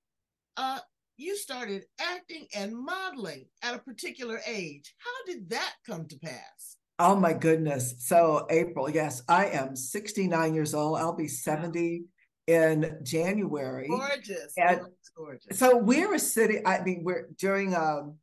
Uh, 0.57 0.79
you 1.17 1.37
started 1.37 1.85
acting 1.99 2.47
and 2.55 2.75
modeling 2.75 3.45
at 3.61 3.75
a 3.75 3.79
particular 3.79 4.41
age. 4.47 4.95
How 4.97 5.31
did 5.31 5.49
that 5.49 5.75
come 5.85 6.07
to 6.07 6.17
pass? 6.19 6.77
Oh 6.99 7.15
my 7.15 7.33
goodness. 7.33 7.95
So, 7.99 8.45
April, 8.49 8.89
yes, 8.89 9.23
I 9.27 9.47
am 9.47 9.75
69 9.75 10.53
years 10.53 10.73
old. 10.73 10.99
I'll 10.99 11.15
be 11.15 11.27
70 11.27 12.03
in 12.47 12.99
January. 13.03 13.87
Gorgeous. 13.87 14.53
And 14.57 14.81
gorgeous. 15.15 15.57
So 15.57 15.77
we're 15.77 16.13
a 16.13 16.19
city, 16.19 16.59
I 16.65 16.83
mean, 16.83 17.03
we're 17.03 17.29
during 17.37 17.75
um 17.75 18.17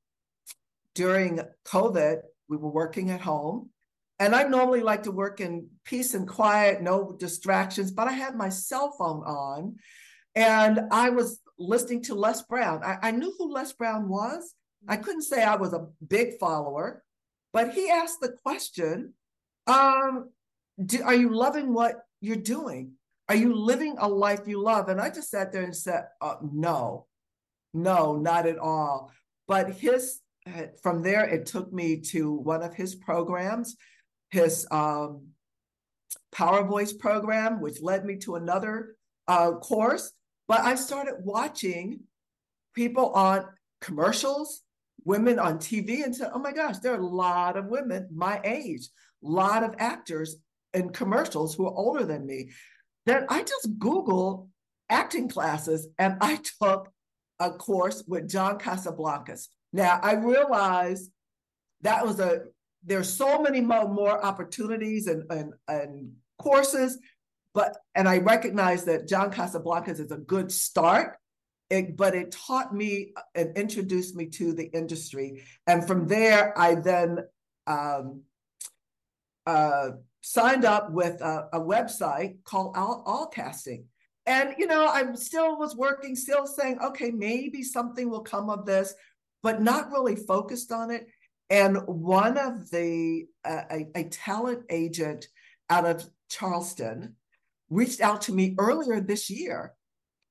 during 0.95 1.41
COVID, 1.65 2.21
we 2.49 2.57
were 2.57 2.71
working 2.71 3.11
at 3.11 3.21
home. 3.21 3.71
And 4.19 4.35
I 4.35 4.43
normally 4.43 4.83
like 4.83 5.05
to 5.05 5.13
work 5.13 5.41
in 5.41 5.69
peace 5.85 6.15
and 6.15 6.27
quiet, 6.27 6.83
no 6.83 7.15
distractions, 7.19 7.93
but 7.93 8.09
I 8.09 8.13
had 8.13 8.35
my 8.35 8.49
cell 8.49 8.91
phone 8.99 9.23
on 9.23 9.77
and 10.35 10.81
I 10.91 11.11
was 11.11 11.41
listening 11.59 12.03
to 12.05 12.15
Les 12.15 12.43
Brown. 12.43 12.83
I, 12.85 12.99
I 13.03 13.11
knew 13.13 13.33
who 13.39 13.53
Les 13.53 13.73
Brown 13.73 14.09
was. 14.09 14.55
I 14.89 14.97
couldn't 14.97 15.23
say 15.23 15.43
I 15.43 15.57
was 15.57 15.73
a 15.73 15.87
big 16.07 16.39
follower, 16.39 17.05
but 17.53 17.73
he 17.73 17.91
asked 17.91 18.21
the 18.21 18.37
question 18.43 19.15
um, 19.67 20.31
do, 20.85 21.03
Are 21.03 21.15
you 21.15 21.35
loving 21.35 21.73
what 21.73 21.97
you're 22.21 22.37
doing? 22.37 22.93
Are 23.29 23.35
you 23.35 23.55
living 23.55 23.97
a 23.99 24.09
life 24.09 24.41
you 24.47 24.63
love? 24.63 24.89
And 24.89 25.01
I 25.01 25.11
just 25.11 25.31
sat 25.31 25.53
there 25.53 25.63
and 25.63 25.77
said, 25.77 26.05
uh, 26.21 26.37
No, 26.43 27.07
no, 27.75 28.17
not 28.17 28.47
at 28.47 28.59
all. 28.59 29.13
But 29.47 29.73
his, 29.73 30.21
from 30.83 31.03
there, 31.03 31.25
it 31.25 31.47
took 31.47 31.73
me 31.73 32.01
to 32.13 32.33
one 32.33 32.63
of 32.63 32.75
his 32.75 32.95
programs, 32.95 33.77
his 34.31 34.67
um, 34.71 35.29
Power 36.33 36.65
Voice 36.65 36.93
program, 36.93 37.61
which 37.61 37.81
led 37.81 38.05
me 38.05 38.17
to 38.19 38.37
another 38.37 38.97
uh, 39.27 39.53
course. 39.53 40.13
But 40.47 40.61
I 40.61 40.75
started 40.75 41.17
watching 41.23 42.01
people 42.75 43.11
on 43.11 43.47
commercials 43.81 44.63
women 45.05 45.39
on 45.39 45.59
TV 45.59 46.05
and 46.05 46.15
said, 46.15 46.31
oh 46.35 46.39
my 46.39 46.53
gosh, 46.53 46.79
there 46.79 46.93
are 46.93 47.01
a 47.01 47.07
lot 47.07 47.57
of 47.57 47.67
women 47.67 48.09
my 48.13 48.41
age, 48.45 48.89
a 49.25 49.29
lot 49.29 49.63
of 49.63 49.75
actors 49.79 50.37
in 50.75 50.91
commercials 50.91 51.55
who 51.55 51.67
are 51.67 51.75
older 51.75 52.05
than 52.05 52.27
me. 52.27 52.51
Then 53.07 53.27
I 53.29 53.43
just 53.43 53.79
Googled 53.79 54.49
acting 54.91 55.29
classes 55.29 55.89
and 55.99 56.17
I 56.21 56.41
took 56.61 56.91
a 57.41 57.51
course 57.51 58.05
with 58.07 58.29
John 58.29 58.59
Casablancas. 58.59 59.49
Now 59.73 60.01
I 60.03 60.15
realized 60.15 61.11
that 61.83 62.05
was 62.05 62.21
a 62.21 62.43
there's 62.85 63.13
so 63.13 63.43
many 63.43 63.61
more, 63.61 63.89
more 63.89 64.25
opportunities 64.25 65.09
and, 65.09 65.25
and, 65.31 65.53
and 65.67 66.13
courses, 66.39 66.99
but 67.55 67.77
and 67.95 68.09
I 68.09 68.19
recognize 68.19 68.85
that 68.85 69.09
John 69.09 69.33
Casablancas 69.33 70.01
is 70.01 70.13
a 70.13 70.17
good 70.17 70.53
start 70.53 71.17
it, 71.71 71.97
but 71.97 72.15
it 72.15 72.33
taught 72.33 72.75
me 72.75 73.13
and 73.35 73.57
introduced 73.57 74.17
me 74.17 74.27
to 74.27 74.53
the 74.53 74.67
industry. 74.67 75.43
And 75.67 75.87
from 75.87 76.07
there, 76.07 76.59
I 76.59 76.77
then 76.77 77.19
um, 77.67 78.23
uh, 79.47 79.91
signed 80.23 80.65
up 80.65 80.91
with 80.91 81.21
a, 81.21 81.49
a 81.53 81.61
website 81.61 82.43
called 82.45 82.77
All, 82.77 83.03
All 83.07 83.27
Casting. 83.27 83.85
And, 84.27 84.55
you 84.59 84.67
know, 84.67 84.87
I 84.87 85.15
still 85.15 85.59
was 85.59 85.75
working, 85.75 86.15
still 86.15 86.47
saying, 86.47 86.79
okay, 86.85 87.11
maybe 87.11 87.63
something 87.63 88.11
will 88.11 88.21
come 88.21 88.51
of 88.51 88.67
this, 88.67 88.95
but 89.43 89.63
not 89.63 89.91
really 89.91 90.17
focused 90.17 90.71
on 90.71 90.91
it. 90.91 91.07
And 91.51 91.79
one 91.87 92.37
of 92.37 92.69
the, 92.71 93.27
uh, 93.45 93.63
a, 93.71 93.87
a 93.95 94.05
talent 94.05 94.65
agent 94.69 95.29
out 95.71 95.87
of 95.87 96.07
Charleston 96.29 97.17
reached 97.71 98.03
out 98.03 98.23
to 98.23 98.35
me 98.35 98.55
earlier 98.59 99.01
this 99.01 99.31
year 99.31 99.73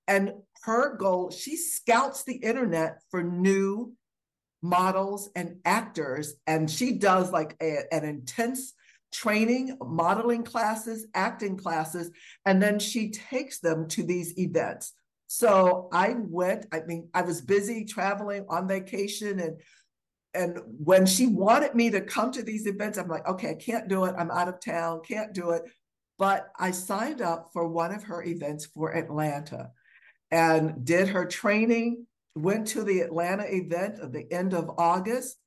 and 0.07 0.33
her 0.63 0.95
goal, 0.95 1.31
she 1.31 1.55
scouts 1.55 2.23
the 2.23 2.35
internet 2.35 3.01
for 3.09 3.23
new 3.23 3.93
models 4.61 5.29
and 5.35 5.57
actors. 5.65 6.35
And 6.45 6.69
she 6.69 6.93
does 6.93 7.31
like 7.31 7.55
a, 7.61 7.83
an 7.91 8.03
intense 8.03 8.73
training, 9.11 9.77
modeling 9.81 10.43
classes, 10.43 11.07
acting 11.13 11.57
classes, 11.57 12.11
and 12.45 12.61
then 12.61 12.79
she 12.79 13.09
takes 13.09 13.59
them 13.59 13.87
to 13.89 14.03
these 14.03 14.37
events. 14.37 14.93
So 15.27 15.89
I 15.91 16.15
went, 16.17 16.67
I 16.71 16.81
mean, 16.85 17.09
I 17.13 17.21
was 17.21 17.41
busy 17.41 17.85
traveling 17.85 18.45
on 18.49 18.67
vacation 18.67 19.39
and 19.39 19.61
and 20.33 20.59
when 20.67 21.07
she 21.07 21.25
wanted 21.25 21.73
me 21.73 21.89
to 21.89 22.01
come 22.01 22.31
to 22.33 22.43
these 22.43 22.67
events, 22.67 22.99
I'm 22.99 23.07
like, 23.07 23.27
okay, 23.27 23.51
I 23.51 23.55
can't 23.55 23.87
do 23.87 24.05
it. 24.05 24.13
I'm 24.19 24.29
out 24.29 24.47
of 24.47 24.59
town, 24.59 25.01
can't 25.07 25.33
do 25.33 25.49
it. 25.49 25.63
But 26.19 26.49
I 26.59 26.69
signed 26.69 27.21
up 27.21 27.49
for 27.53 27.67
one 27.67 27.91
of 27.91 28.03
her 28.03 28.21
events 28.21 28.65
for 28.67 28.95
Atlanta 28.95 29.71
and 30.31 30.85
did 30.85 31.09
her 31.09 31.25
training, 31.25 32.05
went 32.35 32.67
to 32.67 32.83
the 32.83 33.01
Atlanta 33.01 33.45
event 33.47 33.99
at 34.01 34.11
the 34.11 34.31
end 34.31 34.53
of 34.53 34.71
August. 34.77 35.37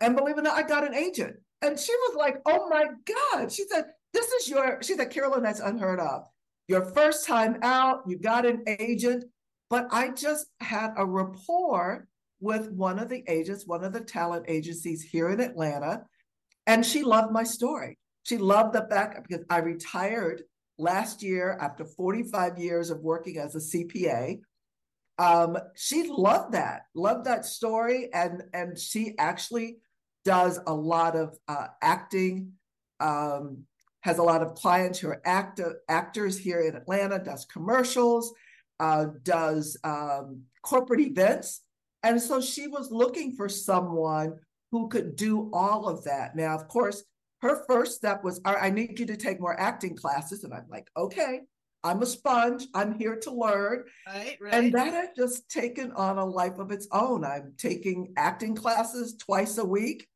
And 0.00 0.16
believe 0.16 0.36
it 0.36 0.40
or 0.40 0.42
not, 0.42 0.56
I 0.56 0.62
got 0.62 0.86
an 0.86 0.94
agent. 0.94 1.36
And 1.62 1.78
she 1.78 1.92
was 1.92 2.16
like, 2.16 2.36
oh 2.46 2.68
my 2.68 2.86
God. 3.04 3.50
She 3.50 3.64
said, 3.68 3.86
this 4.12 4.26
is 4.32 4.48
your, 4.48 4.82
she 4.82 4.94
said, 4.94 5.10
Carolyn, 5.10 5.42
that's 5.42 5.60
unheard 5.60 6.00
of. 6.00 6.24
Your 6.68 6.84
first 6.84 7.26
time 7.26 7.58
out, 7.62 8.02
you 8.06 8.18
got 8.18 8.46
an 8.46 8.62
agent. 8.66 9.24
But 9.70 9.88
I 9.90 10.10
just 10.10 10.46
had 10.60 10.94
a 10.96 11.04
rapport 11.04 12.06
with 12.40 12.70
one 12.70 12.98
of 12.98 13.08
the 13.08 13.24
agents, 13.28 13.66
one 13.66 13.84
of 13.84 13.92
the 13.92 14.00
talent 14.00 14.46
agencies 14.48 15.02
here 15.02 15.30
in 15.30 15.40
Atlanta. 15.40 16.04
And 16.66 16.86
she 16.86 17.02
loved 17.02 17.32
my 17.32 17.44
story. 17.44 17.98
She 18.22 18.38
loved 18.38 18.74
the 18.74 18.86
fact 18.88 19.26
because 19.26 19.44
I 19.50 19.58
retired 19.58 20.42
last 20.78 21.22
year 21.22 21.58
after 21.60 21.84
45 21.84 22.58
years 22.58 22.90
of 22.90 23.00
working 23.00 23.38
as 23.38 23.54
a 23.54 23.58
CPA. 23.58 24.40
Um, 25.18 25.58
she 25.74 26.08
loved 26.08 26.52
that, 26.52 26.82
loved 26.94 27.26
that 27.26 27.44
story, 27.44 28.08
and 28.12 28.44
and 28.52 28.78
she 28.78 29.14
actually 29.18 29.78
does 30.24 30.60
a 30.66 30.72
lot 30.74 31.16
of 31.16 31.36
uh, 31.48 31.66
acting. 31.82 32.52
Um, 33.00 33.64
has 34.02 34.18
a 34.18 34.22
lot 34.22 34.42
of 34.42 34.54
clients 34.54 35.00
who 35.00 35.08
are 35.08 35.20
actor, 35.24 35.80
actors 35.88 36.38
here 36.38 36.60
in 36.60 36.76
Atlanta. 36.76 37.18
Does 37.18 37.44
commercials, 37.46 38.32
uh, 38.78 39.06
does 39.24 39.76
um, 39.82 40.42
corporate 40.62 41.00
events, 41.00 41.62
and 42.04 42.22
so 42.22 42.40
she 42.40 42.68
was 42.68 42.92
looking 42.92 43.34
for 43.34 43.48
someone 43.48 44.36
who 44.70 44.88
could 44.88 45.16
do 45.16 45.50
all 45.52 45.88
of 45.88 46.04
that. 46.04 46.36
Now, 46.36 46.54
of 46.54 46.68
course, 46.68 47.02
her 47.40 47.64
first 47.66 47.96
step 47.96 48.24
was, 48.24 48.40
I 48.44 48.70
need 48.70 48.98
you 48.98 49.06
to 49.06 49.16
take 49.16 49.40
more 49.40 49.58
acting 49.58 49.96
classes. 49.96 50.44
And 50.44 50.52
I'm 50.52 50.66
like, 50.68 50.88
okay, 50.96 51.40
I'm 51.84 52.02
a 52.02 52.06
sponge. 52.06 52.66
I'm 52.74 52.98
here 52.98 53.16
to 53.16 53.30
learn. 53.30 53.84
Right, 54.06 54.36
right. 54.40 54.54
And 54.54 54.72
that 54.72 54.92
had 54.92 55.10
just 55.16 55.48
taken 55.48 55.92
on 55.92 56.18
a 56.18 56.24
life 56.24 56.58
of 56.58 56.72
its 56.72 56.88
own. 56.90 57.24
I'm 57.24 57.54
taking 57.56 58.12
acting 58.16 58.54
classes 58.56 59.14
twice 59.16 59.58
a 59.58 59.64
week, 59.64 60.08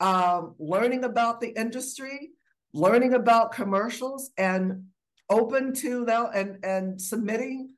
um, 0.00 0.54
learning 0.58 1.04
about 1.04 1.40
the 1.40 1.48
industry, 1.48 2.32
learning 2.74 3.14
about 3.14 3.52
commercials, 3.52 4.30
and 4.36 4.84
open 5.30 5.72
to 5.74 6.04
now 6.04 6.28
and 6.28 6.62
and 6.62 7.00
submitting 7.00 7.70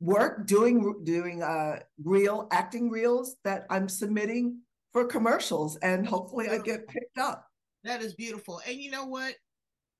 work, 0.00 0.46
doing 0.46 1.02
doing 1.04 1.42
uh, 1.42 1.78
real 2.04 2.48
acting 2.52 2.90
reels 2.90 3.36
that 3.44 3.66
I'm 3.70 3.88
submitting 3.88 4.58
for 4.92 5.06
commercials, 5.06 5.76
and 5.76 6.06
hopefully 6.06 6.50
I 6.50 6.58
get 6.58 6.86
picked 6.88 7.16
up. 7.16 7.46
That 7.84 8.02
is 8.02 8.14
beautiful. 8.14 8.60
And 8.66 8.76
you 8.76 8.90
know 8.90 9.06
what? 9.06 9.34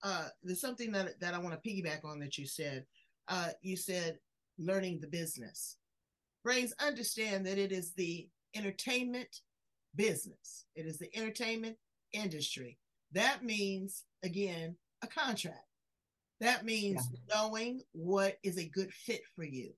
Uh, 0.02 0.28
there's 0.42 0.60
something 0.60 0.92
that, 0.92 1.20
that 1.20 1.34
I 1.34 1.38
want 1.38 1.60
to 1.60 1.68
piggyback 1.68 2.04
on 2.04 2.18
that 2.20 2.38
you 2.38 2.46
said. 2.46 2.84
Uh, 3.28 3.50
you 3.60 3.76
said 3.76 4.18
learning 4.58 5.00
the 5.00 5.06
business. 5.06 5.76
Brains 6.44 6.74
understand 6.80 7.46
that 7.46 7.58
it 7.58 7.72
is 7.72 7.92
the 7.94 8.28
entertainment 8.54 9.40
business, 9.94 10.66
it 10.74 10.86
is 10.86 10.98
the 10.98 11.14
entertainment 11.16 11.76
industry. 12.12 12.78
That 13.12 13.44
means, 13.44 14.04
again, 14.22 14.76
a 15.02 15.06
contract. 15.06 15.66
That 16.40 16.64
means 16.64 17.06
yeah. 17.12 17.34
knowing 17.34 17.82
what 17.92 18.38
is 18.42 18.58
a 18.58 18.68
good 18.68 18.92
fit 18.92 19.22
for 19.36 19.44
you. 19.44 19.72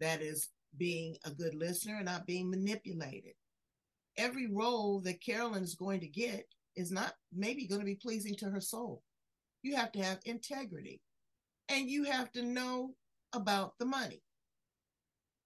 That 0.00 0.22
is 0.22 0.48
being 0.78 1.16
a 1.24 1.30
good 1.30 1.54
listener 1.54 1.96
and 1.96 2.06
not 2.06 2.26
being 2.26 2.50
manipulated. 2.50 3.34
Every 4.16 4.46
role 4.46 5.00
that 5.00 5.22
Carolyn 5.22 5.62
is 5.62 5.74
going 5.74 6.00
to 6.00 6.08
get 6.08 6.46
is 6.76 6.92
not 6.92 7.12
maybe 7.34 7.66
going 7.66 7.80
to 7.80 7.86
be 7.86 7.98
pleasing 8.00 8.34
to 8.36 8.50
her 8.50 8.60
soul. 8.60 9.02
You 9.62 9.76
have 9.76 9.92
to 9.92 10.02
have 10.02 10.18
integrity 10.24 11.00
and 11.68 11.90
you 11.90 12.04
have 12.04 12.30
to 12.32 12.42
know 12.42 12.94
about 13.32 13.72
the 13.78 13.86
money. 13.86 14.22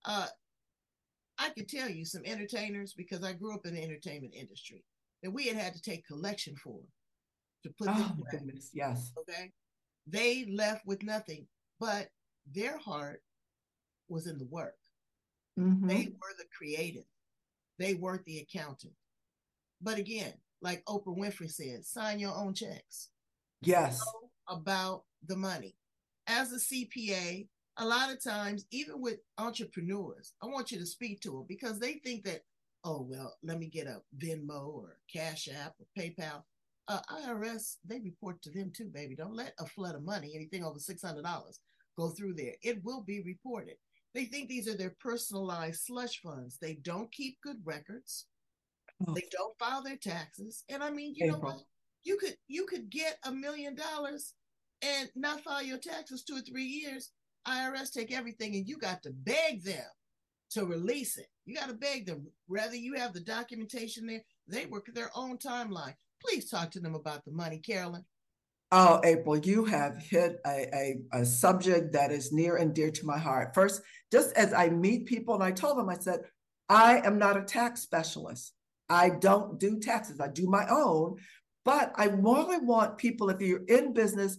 Uh, 0.04 0.26
I 1.38 1.50
could 1.50 1.68
tell 1.68 1.88
you 1.88 2.04
some 2.04 2.22
entertainers 2.24 2.92
because 2.94 3.24
I 3.24 3.32
grew 3.32 3.54
up 3.54 3.64
in 3.64 3.74
the 3.74 3.82
entertainment 3.82 4.34
industry 4.34 4.84
that 5.22 5.30
we 5.30 5.46
had 5.46 5.56
had 5.56 5.74
to 5.74 5.82
take 5.82 6.06
collection 6.06 6.54
for 6.56 6.80
to 7.62 7.70
put 7.78 7.88
oh, 7.90 8.12
goodness, 8.30 8.70
yes. 8.72 9.12
Okay. 9.18 9.50
They 10.06 10.46
left 10.50 10.86
with 10.86 11.02
nothing, 11.02 11.46
but 11.78 12.08
their 12.52 12.78
heart 12.78 13.22
was 14.08 14.26
in 14.26 14.38
the 14.38 14.46
work. 14.46 14.76
Mm-hmm. 15.58 15.86
They 15.86 16.06
were 16.06 16.34
the 16.38 16.46
creative. 16.56 17.04
They 17.78 17.94
weren't 17.94 18.24
the 18.24 18.38
accountant. 18.38 18.94
But 19.80 19.98
again, 19.98 20.32
like 20.62 20.84
Oprah 20.86 21.16
Winfrey 21.16 21.50
said, 21.50 21.84
sign 21.84 22.18
your 22.18 22.34
own 22.34 22.54
checks. 22.54 23.08
Yes. 23.62 23.98
Know 23.98 24.56
about 24.56 25.04
the 25.26 25.36
money. 25.36 25.74
As 26.26 26.52
a 26.52 26.56
CPA, 26.56 27.48
a 27.78 27.84
lot 27.84 28.12
of 28.12 28.22
times, 28.22 28.66
even 28.70 29.00
with 29.00 29.18
entrepreneurs, 29.38 30.34
I 30.42 30.46
want 30.46 30.70
you 30.70 30.78
to 30.78 30.86
speak 30.86 31.20
to 31.22 31.30
them 31.30 31.46
because 31.48 31.78
they 31.78 31.94
think 31.94 32.24
that, 32.24 32.42
oh, 32.84 33.06
well, 33.08 33.36
let 33.42 33.58
me 33.58 33.66
get 33.66 33.86
a 33.86 34.02
Venmo 34.18 34.74
or 34.74 34.98
Cash 35.12 35.48
App 35.48 35.74
or 35.78 35.86
PayPal. 35.98 36.42
Uh, 36.88 37.00
IRS, 37.10 37.76
they 37.84 38.00
report 38.00 38.42
to 38.42 38.50
them 38.50 38.72
too, 38.74 38.90
baby. 38.92 39.14
Don't 39.14 39.36
let 39.36 39.54
a 39.60 39.66
flood 39.66 39.94
of 39.94 40.02
money, 40.02 40.32
anything 40.34 40.64
over 40.64 40.78
$600, 40.78 41.58
go 41.96 42.08
through 42.10 42.34
there. 42.34 42.54
It 42.62 42.82
will 42.84 43.02
be 43.02 43.22
reported. 43.22 43.76
They 44.14 44.24
think 44.24 44.48
these 44.48 44.66
are 44.66 44.76
their 44.76 44.96
personalized 45.00 45.82
slush 45.84 46.20
funds. 46.20 46.58
They 46.60 46.74
don't 46.82 47.12
keep 47.12 47.38
good 47.42 47.58
records. 47.64 48.26
Oh. 49.06 49.14
They 49.14 49.24
don't 49.30 49.58
file 49.58 49.82
their 49.82 49.96
taxes. 49.96 50.64
And 50.68 50.82
I 50.82 50.90
mean, 50.90 51.14
you 51.16 51.26
April. 51.26 51.40
know 51.40 51.48
what? 51.48 51.62
You 52.04 52.16
could 52.16 52.36
you 52.48 52.66
could 52.66 52.90
get 52.90 53.18
a 53.24 53.32
million 53.32 53.74
dollars 53.74 54.34
and 54.82 55.10
not 55.14 55.42
file 55.42 55.62
your 55.62 55.78
taxes 55.78 56.24
two 56.24 56.36
or 56.36 56.40
three 56.40 56.64
years. 56.64 57.10
IRS 57.46 57.92
take 57.92 58.12
everything 58.12 58.54
and 58.54 58.66
you 58.66 58.78
got 58.78 59.02
to 59.02 59.10
beg 59.10 59.64
them 59.64 59.86
to 60.50 60.64
release 60.64 61.16
it. 61.16 61.26
You 61.46 61.54
got 61.56 61.68
to 61.68 61.74
beg 61.74 62.06
them. 62.06 62.26
Whether 62.46 62.76
you 62.76 62.94
have 62.94 63.12
the 63.12 63.20
documentation 63.20 64.06
there, 64.06 64.22
they 64.46 64.66
work 64.66 64.86
their 64.92 65.10
own 65.14 65.38
timeline. 65.38 65.94
Please 66.22 66.50
talk 66.50 66.70
to 66.72 66.80
them 66.80 66.94
about 66.94 67.24
the 67.24 67.32
money, 67.32 67.58
Carolyn. 67.58 68.04
Oh, 68.72 69.00
April, 69.04 69.36
you 69.36 69.64
have 69.64 69.96
hit 69.98 70.36
a, 70.46 70.68
a, 70.72 71.20
a, 71.20 71.24
subject 71.24 71.92
that 71.92 72.12
is 72.12 72.32
near 72.32 72.56
and 72.56 72.72
dear 72.72 72.92
to 72.92 73.06
my 73.06 73.18
heart. 73.18 73.52
First, 73.52 73.82
just 74.12 74.32
as 74.36 74.52
I 74.52 74.68
meet 74.68 75.06
people, 75.06 75.34
and 75.34 75.42
I 75.42 75.50
told 75.50 75.76
them, 75.76 75.88
I 75.88 75.96
said, 75.96 76.20
I 76.68 76.98
am 77.04 77.18
not 77.18 77.36
a 77.36 77.42
tax 77.42 77.80
specialist. 77.80 78.52
I 78.90 79.10
don't 79.10 79.58
do 79.58 79.78
taxes, 79.78 80.20
I 80.20 80.28
do 80.28 80.46
my 80.46 80.66
own. 80.68 81.16
But 81.64 81.92
I 81.96 82.06
really 82.06 82.58
want 82.58 82.98
people, 82.98 83.30
if 83.30 83.40
you're 83.40 83.64
in 83.66 83.92
business, 83.92 84.38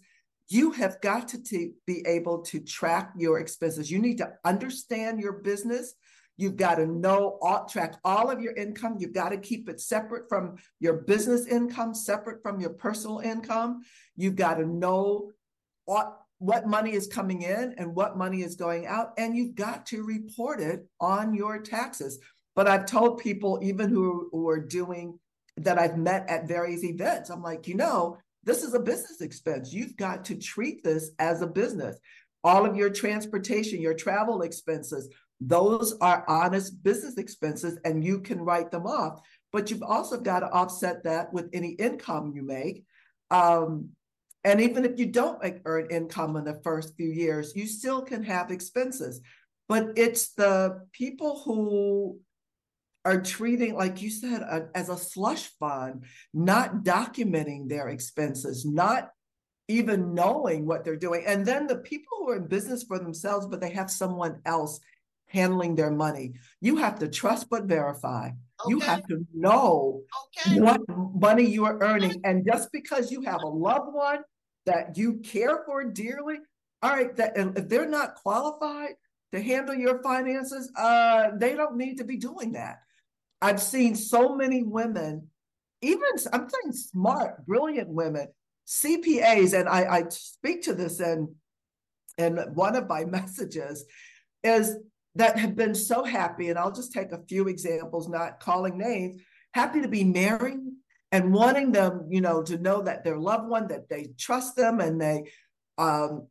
you 0.49 0.71
have 0.71 0.99
got 1.01 1.29
to 1.29 1.41
t- 1.41 1.73
be 1.87 2.03
able 2.05 2.39
to 2.39 2.59
track 2.59 3.13
your 3.17 3.39
expenses. 3.39 3.89
You 3.89 3.99
need 3.99 4.17
to 4.17 4.33
understand 4.43 5.19
your 5.19 5.33
business. 5.33 5.93
You've 6.35 6.57
got 6.57 6.75
to 6.75 6.87
know, 6.87 7.37
all, 7.41 7.65
track 7.65 7.95
all 8.03 8.29
of 8.29 8.41
your 8.41 8.53
income. 8.55 8.97
You've 8.99 9.13
got 9.13 9.29
to 9.29 9.37
keep 9.37 9.69
it 9.69 9.79
separate 9.79 10.27
from 10.27 10.55
your 10.79 10.93
business 11.03 11.45
income, 11.45 11.93
separate 11.93 12.41
from 12.41 12.59
your 12.59 12.71
personal 12.71 13.19
income. 13.19 13.81
You've 14.17 14.35
got 14.35 14.55
to 14.55 14.65
know 14.65 15.31
what, 15.85 16.17
what 16.39 16.67
money 16.67 16.93
is 16.93 17.07
coming 17.07 17.43
in 17.43 17.75
and 17.77 17.95
what 17.95 18.17
money 18.17 18.41
is 18.41 18.55
going 18.55 18.87
out. 18.87 19.13
And 19.17 19.37
you've 19.37 19.55
got 19.55 19.85
to 19.87 20.03
report 20.03 20.59
it 20.59 20.87
on 20.99 21.33
your 21.33 21.59
taxes. 21.61 22.19
But 22.55 22.67
I've 22.67 22.85
told 22.85 23.19
people, 23.19 23.59
even 23.61 23.89
who, 23.89 24.29
who 24.31 24.49
are 24.49 24.59
doing 24.59 25.19
that 25.57 25.79
I've 25.79 25.97
met 25.97 26.29
at 26.29 26.47
various 26.47 26.83
events, 26.83 27.29
I'm 27.29 27.41
like, 27.41 27.67
you 27.67 27.75
know, 27.75 28.17
this 28.43 28.63
is 28.63 28.73
a 28.73 28.79
business 28.79 29.21
expense. 29.21 29.71
You've 29.71 29.95
got 29.95 30.25
to 30.25 30.35
treat 30.35 30.83
this 30.83 31.11
as 31.19 31.41
a 31.41 31.47
business. 31.47 31.97
All 32.43 32.65
of 32.65 32.75
your 32.75 32.89
transportation, 32.89 33.81
your 33.81 33.93
travel 33.93 34.41
expenses, 34.41 35.09
those 35.39 35.97
are 36.01 36.25
honest 36.27 36.83
business 36.83 37.17
expenses 37.17 37.79
and 37.85 38.03
you 38.03 38.19
can 38.19 38.41
write 38.41 38.71
them 38.71 38.85
off. 38.85 39.21
But 39.51 39.69
you've 39.69 39.83
also 39.83 40.19
got 40.19 40.41
to 40.41 40.51
offset 40.51 41.03
that 41.03 41.33
with 41.33 41.49
any 41.53 41.71
income 41.71 42.33
you 42.35 42.43
make. 42.43 42.83
Um, 43.29 43.89
and 44.43 44.59
even 44.61 44.85
if 44.85 44.99
you 44.99 45.07
don't 45.07 45.41
make, 45.41 45.57
earn 45.65 45.87
income 45.91 46.35
in 46.35 46.45
the 46.45 46.59
first 46.63 46.95
few 46.95 47.09
years, 47.09 47.55
you 47.55 47.67
still 47.67 48.01
can 48.01 48.23
have 48.23 48.51
expenses. 48.51 49.21
But 49.67 49.89
it's 49.95 50.33
the 50.33 50.85
people 50.93 51.41
who 51.45 52.19
are 53.03 53.21
treating, 53.21 53.75
like 53.75 54.01
you 54.01 54.09
said, 54.09 54.41
a, 54.41 54.67
as 54.75 54.89
a 54.89 54.97
slush 54.97 55.49
fund, 55.59 56.03
not 56.33 56.83
documenting 56.83 57.67
their 57.67 57.89
expenses, 57.89 58.65
not 58.65 59.09
even 59.67 60.13
knowing 60.13 60.65
what 60.65 60.83
they're 60.83 60.95
doing. 60.95 61.23
And 61.25 61.45
then 61.45 61.67
the 61.67 61.77
people 61.77 62.17
who 62.19 62.29
are 62.29 62.35
in 62.35 62.47
business 62.47 62.83
for 62.83 62.99
themselves, 62.99 63.47
but 63.47 63.61
they 63.61 63.71
have 63.71 63.89
someone 63.89 64.41
else 64.45 64.79
handling 65.27 65.75
their 65.75 65.91
money. 65.91 66.33
You 66.59 66.77
have 66.77 66.99
to 66.99 67.07
trust 67.07 67.49
but 67.49 67.63
verify. 67.63 68.27
Okay. 68.27 68.69
You 68.69 68.79
have 68.81 69.07
to 69.07 69.25
know 69.33 70.01
okay. 70.45 70.59
what 70.59 70.81
money 70.87 71.45
you 71.45 71.65
are 71.65 71.81
earning. 71.81 72.21
And 72.23 72.45
just 72.45 72.69
because 72.71 73.11
you 73.11 73.21
have 73.21 73.41
a 73.41 73.47
loved 73.47 73.93
one 73.93 74.19
that 74.65 74.97
you 74.97 75.19
care 75.19 75.63
for 75.65 75.83
dearly, 75.85 76.35
all 76.83 76.91
right, 76.91 77.15
that 77.15 77.33
if 77.37 77.69
they're 77.69 77.87
not 77.87 78.15
qualified 78.15 78.95
to 79.31 79.41
handle 79.41 79.73
your 79.73 80.03
finances, 80.03 80.71
uh, 80.77 81.29
they 81.37 81.55
don't 81.55 81.77
need 81.77 81.97
to 81.97 82.03
be 82.03 82.17
doing 82.17 82.51
that. 82.51 82.81
I've 83.41 83.61
seen 83.61 83.95
so 83.95 84.35
many 84.35 84.63
women, 84.63 85.27
even 85.81 86.03
I'm 86.31 86.47
saying 86.49 86.73
smart, 86.73 87.45
brilliant 87.45 87.89
women, 87.89 88.27
CPAs, 88.67 89.59
and 89.59 89.67
I, 89.67 89.97
I 89.97 90.03
speak 90.09 90.63
to 90.63 90.73
this 90.73 90.99
in 90.99 91.35
in 92.17 92.37
one 92.53 92.75
of 92.75 92.87
my 92.87 93.05
messages, 93.17 93.85
is 94.43 94.77
that 95.15 95.39
have 95.39 95.55
been 95.55 95.75
so 95.75 96.03
happy, 96.03 96.49
and 96.49 96.59
I'll 96.59 96.71
just 96.71 96.93
take 96.93 97.11
a 97.11 97.23
few 97.27 97.47
examples, 97.47 98.07
not 98.07 98.39
calling 98.39 98.77
names, 98.77 99.21
happy 99.53 99.81
to 99.81 99.87
be 99.87 100.03
married 100.03 100.59
and 101.11 101.33
wanting 101.33 101.71
them, 101.71 102.07
you 102.09 102.21
know, 102.21 102.41
to 102.43 102.57
know 102.57 102.81
that 102.83 103.03
their 103.03 103.17
loved 103.17 103.49
one, 103.49 103.67
that 103.67 103.89
they 103.89 104.09
trust 104.17 104.55
them 104.55 104.79
and 104.79 105.01
they 105.01 105.23
um 105.77 106.27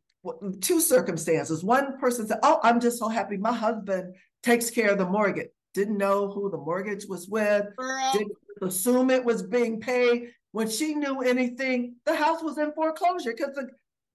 two 0.61 0.79
circumstances. 0.79 1.63
One 1.63 1.99
person 1.99 2.27
said, 2.27 2.39
Oh, 2.43 2.59
I'm 2.63 2.79
just 2.79 2.99
so 2.99 3.09
happy 3.09 3.37
my 3.37 3.53
husband 3.53 4.15
takes 4.43 4.69
care 4.69 4.91
of 4.91 4.97
the 4.97 5.05
mortgage. 5.05 5.49
Didn't 5.73 5.97
know 5.97 6.29
who 6.29 6.49
the 6.49 6.57
mortgage 6.57 7.05
was 7.07 7.27
with, 7.27 7.65
Girl. 7.77 8.11
didn't 8.13 8.37
assume 8.61 9.09
it 9.09 9.23
was 9.23 9.43
being 9.43 9.79
paid. 9.79 10.33
When 10.51 10.69
she 10.69 10.95
knew 10.95 11.21
anything, 11.21 11.95
the 12.05 12.15
house 12.15 12.43
was 12.43 12.57
in 12.57 12.73
foreclosure 12.73 13.33
because 13.35 13.55
the, 13.55 13.69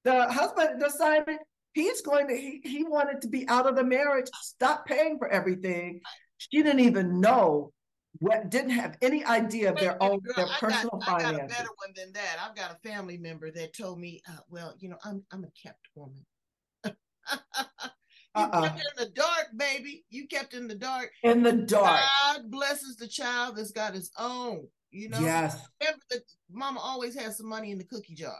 the 0.04 0.30
husband 0.30 0.80
decided 0.80 1.38
he's 1.72 2.02
going 2.02 2.28
to, 2.28 2.36
he, 2.36 2.60
he 2.62 2.84
wanted 2.84 3.22
to 3.22 3.28
be 3.28 3.48
out 3.48 3.66
of 3.66 3.74
the 3.74 3.84
marriage, 3.84 4.28
stop 4.42 4.86
paying 4.86 5.18
for 5.18 5.28
everything. 5.28 6.00
She 6.36 6.62
didn't 6.62 6.80
even 6.80 7.20
know 7.20 7.72
what 8.18 8.50
didn't 8.50 8.70
have 8.70 8.96
any 9.02 9.24
idea 9.24 9.72
of 9.72 9.80
their 9.80 10.02
own 10.02 10.20
girl, 10.20 10.34
their 10.36 10.46
personal 10.58 10.98
got, 10.98 11.20
finances. 11.20 11.34
I 11.34 11.38
got 11.38 11.44
a 11.44 11.48
better 11.48 11.68
one 11.76 11.92
than 11.94 12.12
that. 12.12 12.36
I've 12.42 12.56
got 12.56 12.70
a 12.72 12.88
family 12.88 13.18
member 13.18 13.50
that 13.50 13.76
told 13.76 13.98
me, 13.98 14.22
uh, 14.28 14.38
"Well, 14.48 14.74
you 14.78 14.88
know, 14.88 14.96
I'm 15.04 15.22
I'm 15.30 15.44
a 15.44 15.50
kept 15.62 15.86
woman." 15.94 16.24
you 18.36 18.42
uh-uh. 18.42 18.68
kept 18.68 18.78
in 18.78 19.04
the 19.04 19.10
dark, 19.10 19.48
baby. 19.56 20.04
You 20.10 20.26
kept 20.26 20.54
in 20.54 20.68
the 20.68 20.74
dark. 20.74 21.10
In 21.22 21.42
the 21.42 21.52
dark. 21.52 22.00
God 22.22 22.50
blesses 22.50 22.96
the 22.96 23.08
child 23.08 23.56
that's 23.56 23.72
got 23.72 23.94
his 23.94 24.10
own. 24.18 24.66
You 24.90 25.08
know. 25.08 25.20
Yes. 25.20 25.58
Remember 25.80 26.02
that 26.10 26.22
mama 26.50 26.80
always 26.80 27.14
has 27.18 27.38
some 27.38 27.48
money 27.48 27.70
in 27.70 27.78
the 27.78 27.84
cookie 27.84 28.14
jar. 28.14 28.36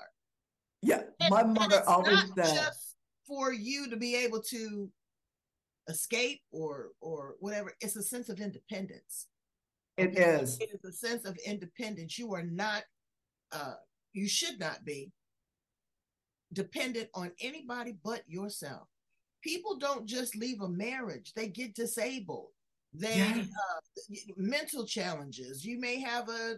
Yeah, 0.82 1.02
and, 1.20 1.30
my 1.30 1.42
mother 1.42 1.82
always 1.86 2.22
said. 2.34 2.54
Just 2.54 2.96
for 3.26 3.52
you 3.52 3.90
to 3.90 3.96
be 3.96 4.14
able 4.16 4.40
to 4.50 4.90
escape 5.88 6.40
or 6.52 6.90
or 7.00 7.34
whatever, 7.40 7.72
it's 7.80 7.96
a 7.96 8.02
sense 8.02 8.28
of 8.28 8.40
independence 8.40 9.26
it 9.96 10.18
is. 10.18 10.58
It 10.60 10.70
is 10.72 10.84
a 10.84 10.92
sense 10.92 11.24
of 11.24 11.36
independence. 11.44 12.18
You 12.18 12.34
are 12.34 12.42
not, 12.42 12.82
uh, 13.52 13.74
you 14.12 14.28
should 14.28 14.60
not 14.60 14.84
be 14.84 15.10
dependent 16.52 17.08
on 17.14 17.32
anybody 17.40 17.96
but 18.04 18.22
yourself. 18.26 18.88
People 19.46 19.76
don't 19.78 20.06
just 20.06 20.34
leave 20.36 20.60
a 20.60 20.68
marriage, 20.68 21.32
they 21.34 21.48
get 21.48 21.74
disabled. 21.74 22.48
They 22.92 23.16
yes. 23.16 23.46
uh, 23.46 24.14
mental 24.36 24.86
challenges. 24.86 25.64
You 25.64 25.78
may 25.78 26.00
have 26.00 26.28
a 26.28 26.56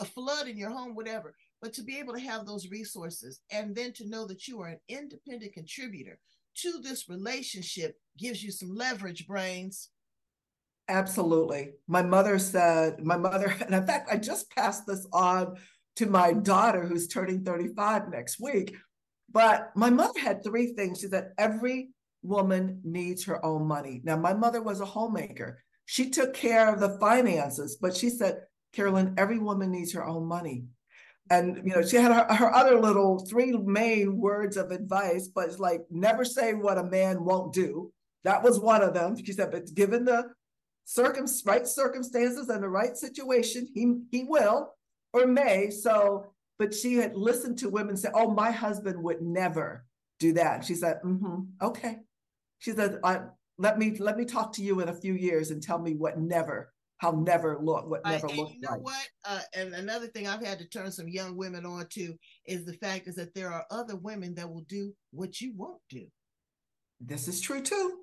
a 0.00 0.04
flood 0.04 0.48
in 0.48 0.56
your 0.56 0.70
home, 0.70 0.94
whatever. 0.94 1.34
But 1.60 1.72
to 1.74 1.82
be 1.82 1.98
able 1.98 2.14
to 2.14 2.20
have 2.20 2.46
those 2.46 2.70
resources 2.70 3.40
and 3.50 3.74
then 3.74 3.92
to 3.94 4.08
know 4.08 4.26
that 4.26 4.48
you 4.48 4.60
are 4.60 4.68
an 4.68 4.80
independent 4.88 5.52
contributor 5.52 6.18
to 6.58 6.80
this 6.82 7.08
relationship 7.08 7.96
gives 8.18 8.42
you 8.42 8.50
some 8.50 8.74
leverage, 8.74 9.26
brains. 9.26 9.90
Absolutely. 10.88 11.72
My 11.86 12.02
mother 12.02 12.38
said, 12.38 13.04
my 13.04 13.16
mother, 13.16 13.54
and 13.66 13.74
in 13.74 13.86
fact, 13.86 14.08
I 14.10 14.16
just 14.16 14.50
passed 14.50 14.86
this 14.86 15.06
on 15.12 15.56
to 15.96 16.06
my 16.06 16.32
daughter 16.32 16.86
who's 16.86 17.08
turning 17.08 17.44
35 17.44 18.10
next 18.10 18.40
week. 18.40 18.74
But 19.30 19.70
my 19.76 19.90
mother 19.90 20.18
had 20.20 20.42
three 20.42 20.72
things. 20.72 21.00
She 21.00 21.06
said, 21.06 21.32
every 21.38 21.90
woman 22.22 22.80
needs 22.84 23.24
her 23.24 23.44
own 23.44 23.66
money. 23.66 24.00
Now, 24.04 24.16
my 24.16 24.34
mother 24.34 24.62
was 24.62 24.80
a 24.80 24.86
homemaker. 24.86 25.62
She 25.84 26.10
took 26.10 26.34
care 26.34 26.72
of 26.72 26.80
the 26.80 26.98
finances, 26.98 27.76
but 27.80 27.96
she 27.96 28.10
said, 28.10 28.42
Carolyn, 28.72 29.14
every 29.18 29.38
woman 29.38 29.70
needs 29.70 29.92
her 29.92 30.04
own 30.04 30.26
money. 30.26 30.64
And 31.30 31.58
you 31.64 31.74
know, 31.74 31.82
she 31.82 31.96
had 31.96 32.12
her, 32.12 32.34
her 32.34 32.54
other 32.54 32.80
little 32.80 33.18
three 33.18 33.52
main 33.52 34.18
words 34.18 34.56
of 34.56 34.70
advice, 34.70 35.28
but 35.28 35.48
it's 35.48 35.58
like 35.58 35.82
never 35.90 36.24
say 36.24 36.54
what 36.54 36.78
a 36.78 36.84
man 36.84 37.24
won't 37.24 37.52
do. 37.52 37.92
That 38.24 38.42
was 38.42 38.60
one 38.60 38.82
of 38.82 38.94
them. 38.94 39.16
She 39.16 39.32
said, 39.32 39.50
but 39.50 39.72
given 39.74 40.04
the 40.04 40.30
circum 40.84 41.26
right 41.46 41.66
circumstances 41.66 42.48
and 42.48 42.62
the 42.62 42.68
right 42.68 42.96
situation, 42.96 43.68
he 43.72 43.94
he 44.10 44.24
will 44.24 44.74
or 45.12 45.26
may. 45.26 45.70
So, 45.70 46.26
but 46.58 46.74
she 46.74 46.94
had 46.94 47.14
listened 47.14 47.58
to 47.58 47.68
women 47.68 47.96
say, 47.96 48.10
"Oh, 48.14 48.30
my 48.30 48.50
husband 48.50 49.02
would 49.02 49.22
never 49.22 49.84
do 50.18 50.32
that." 50.34 50.64
She 50.64 50.74
said, 50.74 51.00
mm-hmm, 51.04 51.42
"Okay." 51.60 52.00
She 52.62 52.70
said, 52.70 53.00
"Let 53.58 53.78
me 53.78 53.96
let 53.98 54.16
me 54.16 54.24
talk 54.24 54.52
to 54.52 54.62
you 54.62 54.80
in 54.80 54.88
a 54.88 54.94
few 54.94 55.14
years 55.14 55.50
and 55.50 55.60
tell 55.60 55.80
me 55.80 55.94
what 55.94 56.18
never." 56.18 56.72
How 56.98 57.10
never 57.10 57.58
look 57.60 57.90
what 57.90 58.06
never 58.06 58.28
uh, 58.28 58.34
looked 58.34 58.54
you 58.54 58.60
know 58.60 58.70
like. 58.70 58.80
what? 58.82 59.08
Uh, 59.24 59.40
and 59.54 59.74
another 59.74 60.06
thing 60.06 60.28
I've 60.28 60.46
had 60.46 60.60
to 60.60 60.68
turn 60.68 60.92
some 60.92 61.08
young 61.08 61.36
women 61.36 61.66
on 61.66 61.88
to 61.94 62.14
is 62.46 62.64
the 62.64 62.74
fact 62.74 63.08
is 63.08 63.16
that 63.16 63.34
there 63.34 63.52
are 63.52 63.66
other 63.72 63.96
women 63.96 64.36
that 64.36 64.48
will 64.48 64.64
do 64.68 64.94
what 65.10 65.40
you 65.40 65.52
won't 65.56 65.80
do. 65.88 66.06
This 67.00 67.26
is 67.26 67.40
true 67.40 67.60
too. 67.60 67.98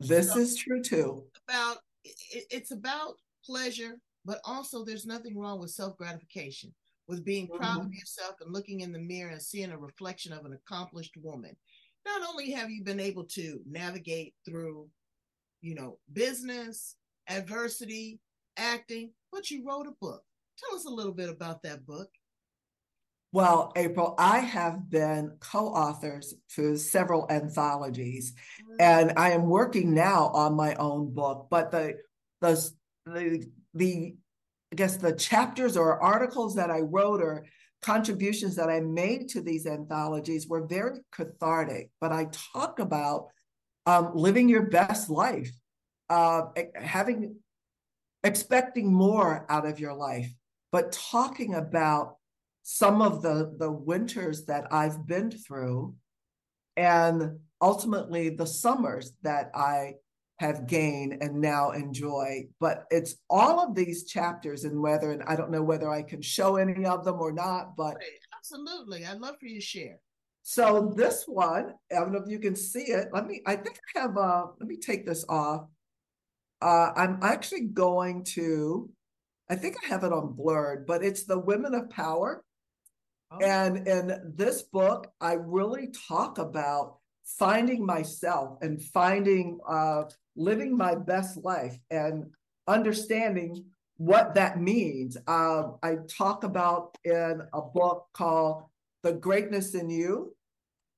This 0.00 0.32
so, 0.32 0.38
is 0.38 0.56
true 0.56 0.82
too. 0.82 1.24
About 1.46 1.76
it, 2.04 2.46
it's 2.50 2.70
about 2.70 3.16
pleasure, 3.44 3.98
but 4.24 4.40
also 4.46 4.82
there's 4.82 5.04
nothing 5.04 5.38
wrong 5.38 5.60
with 5.60 5.70
self 5.70 5.98
gratification, 5.98 6.74
with 7.08 7.22
being 7.22 7.48
proud 7.48 7.80
mm-hmm. 7.80 7.88
of 7.88 7.92
yourself 7.92 8.36
and 8.40 8.50
looking 8.50 8.80
in 8.80 8.92
the 8.92 8.98
mirror 8.98 9.32
and 9.32 9.42
seeing 9.42 9.72
a 9.72 9.78
reflection 9.78 10.32
of 10.32 10.46
an 10.46 10.54
accomplished 10.54 11.18
woman. 11.22 11.54
Not 12.06 12.22
only 12.28 12.52
have 12.52 12.70
you 12.70 12.84
been 12.84 13.00
able 13.00 13.24
to 13.24 13.60
navigate 13.68 14.32
through, 14.44 14.88
you 15.60 15.74
know, 15.74 15.98
business, 16.12 16.94
adversity, 17.28 18.20
acting, 18.56 19.10
but 19.32 19.50
you 19.50 19.66
wrote 19.66 19.88
a 19.88 19.92
book. 20.00 20.22
Tell 20.56 20.76
us 20.76 20.86
a 20.86 20.90
little 20.90 21.12
bit 21.12 21.28
about 21.28 21.64
that 21.64 21.84
book. 21.84 22.08
Well, 23.32 23.72
April, 23.76 24.14
I 24.18 24.38
have 24.38 24.88
been 24.88 25.36
co 25.40 25.66
authors 25.66 26.32
to 26.54 26.76
several 26.76 27.26
anthologies, 27.28 28.32
mm-hmm. 28.32 28.76
and 28.78 29.12
I 29.16 29.32
am 29.32 29.46
working 29.46 29.92
now 29.92 30.28
on 30.28 30.54
my 30.54 30.74
own 30.76 31.12
book. 31.12 31.48
But 31.50 31.72
the, 31.72 31.96
the, 32.40 32.70
the, 33.04 33.46
the, 33.74 34.16
I 34.72 34.76
guess 34.76 34.96
the 34.96 35.12
chapters 35.12 35.76
or 35.76 36.00
articles 36.00 36.54
that 36.54 36.70
I 36.70 36.80
wrote 36.80 37.20
or 37.20 37.44
contributions 37.86 38.56
that 38.56 38.68
I 38.68 38.80
made 38.80 39.28
to 39.28 39.40
these 39.40 39.64
anthologies 39.64 40.48
were 40.48 40.66
very 40.66 40.98
cathartic. 41.12 41.90
But 42.00 42.10
I 42.10 42.26
talk 42.52 42.80
about 42.80 43.28
um, 43.86 44.10
living 44.14 44.48
your 44.48 44.62
best 44.62 45.08
life, 45.08 45.52
uh, 46.10 46.46
having, 46.74 47.36
expecting 48.24 48.92
more 48.92 49.46
out 49.48 49.66
of 49.66 49.78
your 49.78 49.94
life, 49.94 50.28
but 50.72 50.90
talking 50.90 51.54
about 51.54 52.16
some 52.64 53.00
of 53.00 53.22
the 53.22 53.54
the 53.56 53.70
winters 53.70 54.46
that 54.46 54.66
I've 54.72 55.06
been 55.06 55.30
through 55.30 55.94
and 56.76 57.38
ultimately 57.62 58.30
the 58.30 58.46
summers 58.46 59.12
that 59.22 59.52
I 59.54 59.94
have 60.38 60.66
gained 60.66 61.22
and 61.22 61.40
now 61.40 61.70
enjoy. 61.70 62.46
But 62.60 62.84
it's 62.90 63.16
all 63.30 63.60
of 63.60 63.74
these 63.74 64.04
chapters 64.04 64.64
and 64.64 64.80
whether, 64.80 65.12
and 65.12 65.22
I 65.24 65.36
don't 65.36 65.50
know 65.50 65.62
whether 65.62 65.90
I 65.90 66.02
can 66.02 66.22
show 66.22 66.56
any 66.56 66.84
of 66.84 67.04
them 67.04 67.20
or 67.20 67.32
not, 67.32 67.76
but 67.76 67.96
absolutely. 68.36 69.06
I'd 69.06 69.18
love 69.18 69.36
for 69.40 69.46
you 69.46 69.60
to 69.60 69.66
share. 69.66 69.98
So 70.42 70.92
this 70.94 71.24
one, 71.26 71.74
I 71.90 71.96
don't 71.96 72.12
know 72.12 72.22
if 72.22 72.30
you 72.30 72.38
can 72.38 72.54
see 72.54 72.84
it. 72.84 73.08
Let 73.12 73.26
me, 73.26 73.42
I 73.46 73.56
think 73.56 73.78
I 73.94 74.00
have 74.00 74.16
uh 74.16 74.46
let 74.60 74.68
me 74.68 74.76
take 74.76 75.06
this 75.06 75.24
off. 75.28 75.66
Uh 76.62 76.92
I'm 76.94 77.18
actually 77.22 77.62
going 77.62 78.24
to, 78.34 78.88
I 79.50 79.56
think 79.56 79.76
I 79.82 79.88
have 79.88 80.04
it 80.04 80.12
on 80.12 80.34
blurred, 80.34 80.86
but 80.86 81.04
it's 81.04 81.24
the 81.24 81.38
women 81.38 81.74
of 81.74 81.90
power 81.90 82.44
Oh. 83.30 83.38
And 83.38 83.86
in 83.88 84.32
this 84.36 84.62
book, 84.62 85.10
I 85.20 85.34
really 85.34 85.88
talk 86.08 86.38
about 86.38 86.98
finding 87.24 87.84
myself 87.84 88.58
and 88.62 88.80
finding 88.80 89.58
uh, 89.68 90.04
living 90.36 90.76
my 90.76 90.94
best 90.94 91.38
life 91.38 91.78
and 91.90 92.26
understanding 92.66 93.64
what 93.96 94.34
that 94.34 94.60
means. 94.60 95.16
Uh, 95.26 95.70
I 95.82 95.96
talk 96.08 96.44
about 96.44 96.96
in 97.04 97.40
a 97.52 97.62
book 97.62 98.06
called 98.12 98.64
The 99.02 99.12
Greatness 99.12 99.74
in 99.74 99.88
You. 99.90 100.34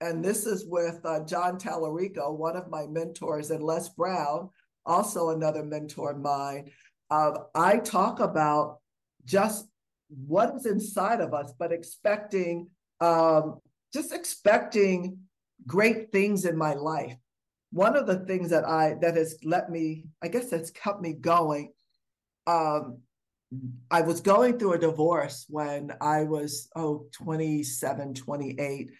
And 0.00 0.24
this 0.24 0.46
is 0.46 0.64
with 0.64 1.00
uh, 1.04 1.24
John 1.24 1.58
Tallarico, 1.58 2.36
one 2.36 2.56
of 2.56 2.70
my 2.70 2.86
mentors, 2.86 3.50
and 3.50 3.62
Les 3.62 3.88
Brown, 3.88 4.50
also 4.86 5.30
another 5.30 5.64
mentor 5.64 6.12
of 6.12 6.18
mine. 6.18 6.70
Uh, 7.10 7.32
I 7.54 7.78
talk 7.78 8.20
about 8.20 8.78
just 9.24 9.66
what 10.26 10.54
is 10.54 10.66
inside 10.66 11.20
of 11.20 11.34
us, 11.34 11.52
but 11.58 11.72
expecting, 11.72 12.68
um, 13.00 13.60
just 13.92 14.12
expecting 14.12 15.18
great 15.66 16.12
things 16.12 16.44
in 16.44 16.56
my 16.56 16.74
life. 16.74 17.16
One 17.70 17.96
of 17.96 18.06
the 18.06 18.20
things 18.20 18.50
that 18.50 18.66
I 18.66 18.94
that 19.02 19.16
has 19.16 19.36
let 19.44 19.70
me, 19.70 20.04
I 20.22 20.28
guess 20.28 20.50
that's 20.50 20.70
kept 20.70 21.00
me 21.00 21.12
going. 21.12 21.72
Um, 22.46 22.98
I 23.90 24.02
was 24.02 24.20
going 24.20 24.58
through 24.58 24.74
a 24.74 24.78
divorce 24.78 25.46
when 25.48 25.92
I 26.00 26.24
was 26.24 26.68
oh 26.76 27.06
27, 27.12 28.14
28, 28.14 28.90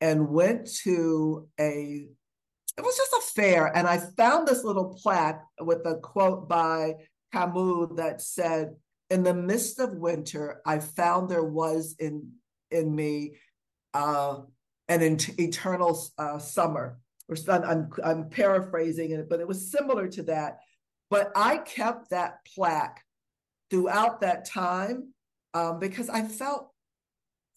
and 0.00 0.28
went 0.28 0.68
to 0.82 1.48
a 1.58 2.06
it 2.76 2.84
was 2.84 2.96
just 2.96 3.12
a 3.12 3.32
fair, 3.34 3.74
and 3.74 3.86
I 3.86 3.98
found 3.98 4.46
this 4.46 4.62
little 4.62 4.98
plaque 5.02 5.42
with 5.60 5.86
a 5.86 5.96
quote 5.96 6.46
by 6.46 6.94
Camus 7.32 7.88
that 7.96 8.20
said, 8.20 8.76
in 9.08 9.22
the 9.22 9.32
midst 9.32 9.78
of 9.78 9.94
winter, 9.94 10.60
I 10.66 10.80
found 10.80 11.28
there 11.28 11.44
was 11.44 11.96
in 11.98 12.32
in 12.70 12.94
me 12.94 13.36
uh, 13.94 14.40
an 14.88 15.02
eternal 15.38 15.98
uh, 16.18 16.38
summer. 16.38 16.98
Or 17.28 17.36
I'm, 17.50 17.90
I'm 18.04 18.28
paraphrasing 18.28 19.10
it, 19.12 19.28
but 19.28 19.40
it 19.40 19.48
was 19.48 19.70
similar 19.70 20.08
to 20.08 20.22
that. 20.24 20.58
But 21.10 21.32
I 21.36 21.58
kept 21.58 22.10
that 22.10 22.38
plaque 22.54 23.02
throughout 23.70 24.20
that 24.20 24.44
time 24.44 25.12
um, 25.54 25.78
because 25.78 26.08
I 26.08 26.22
felt 26.22 26.70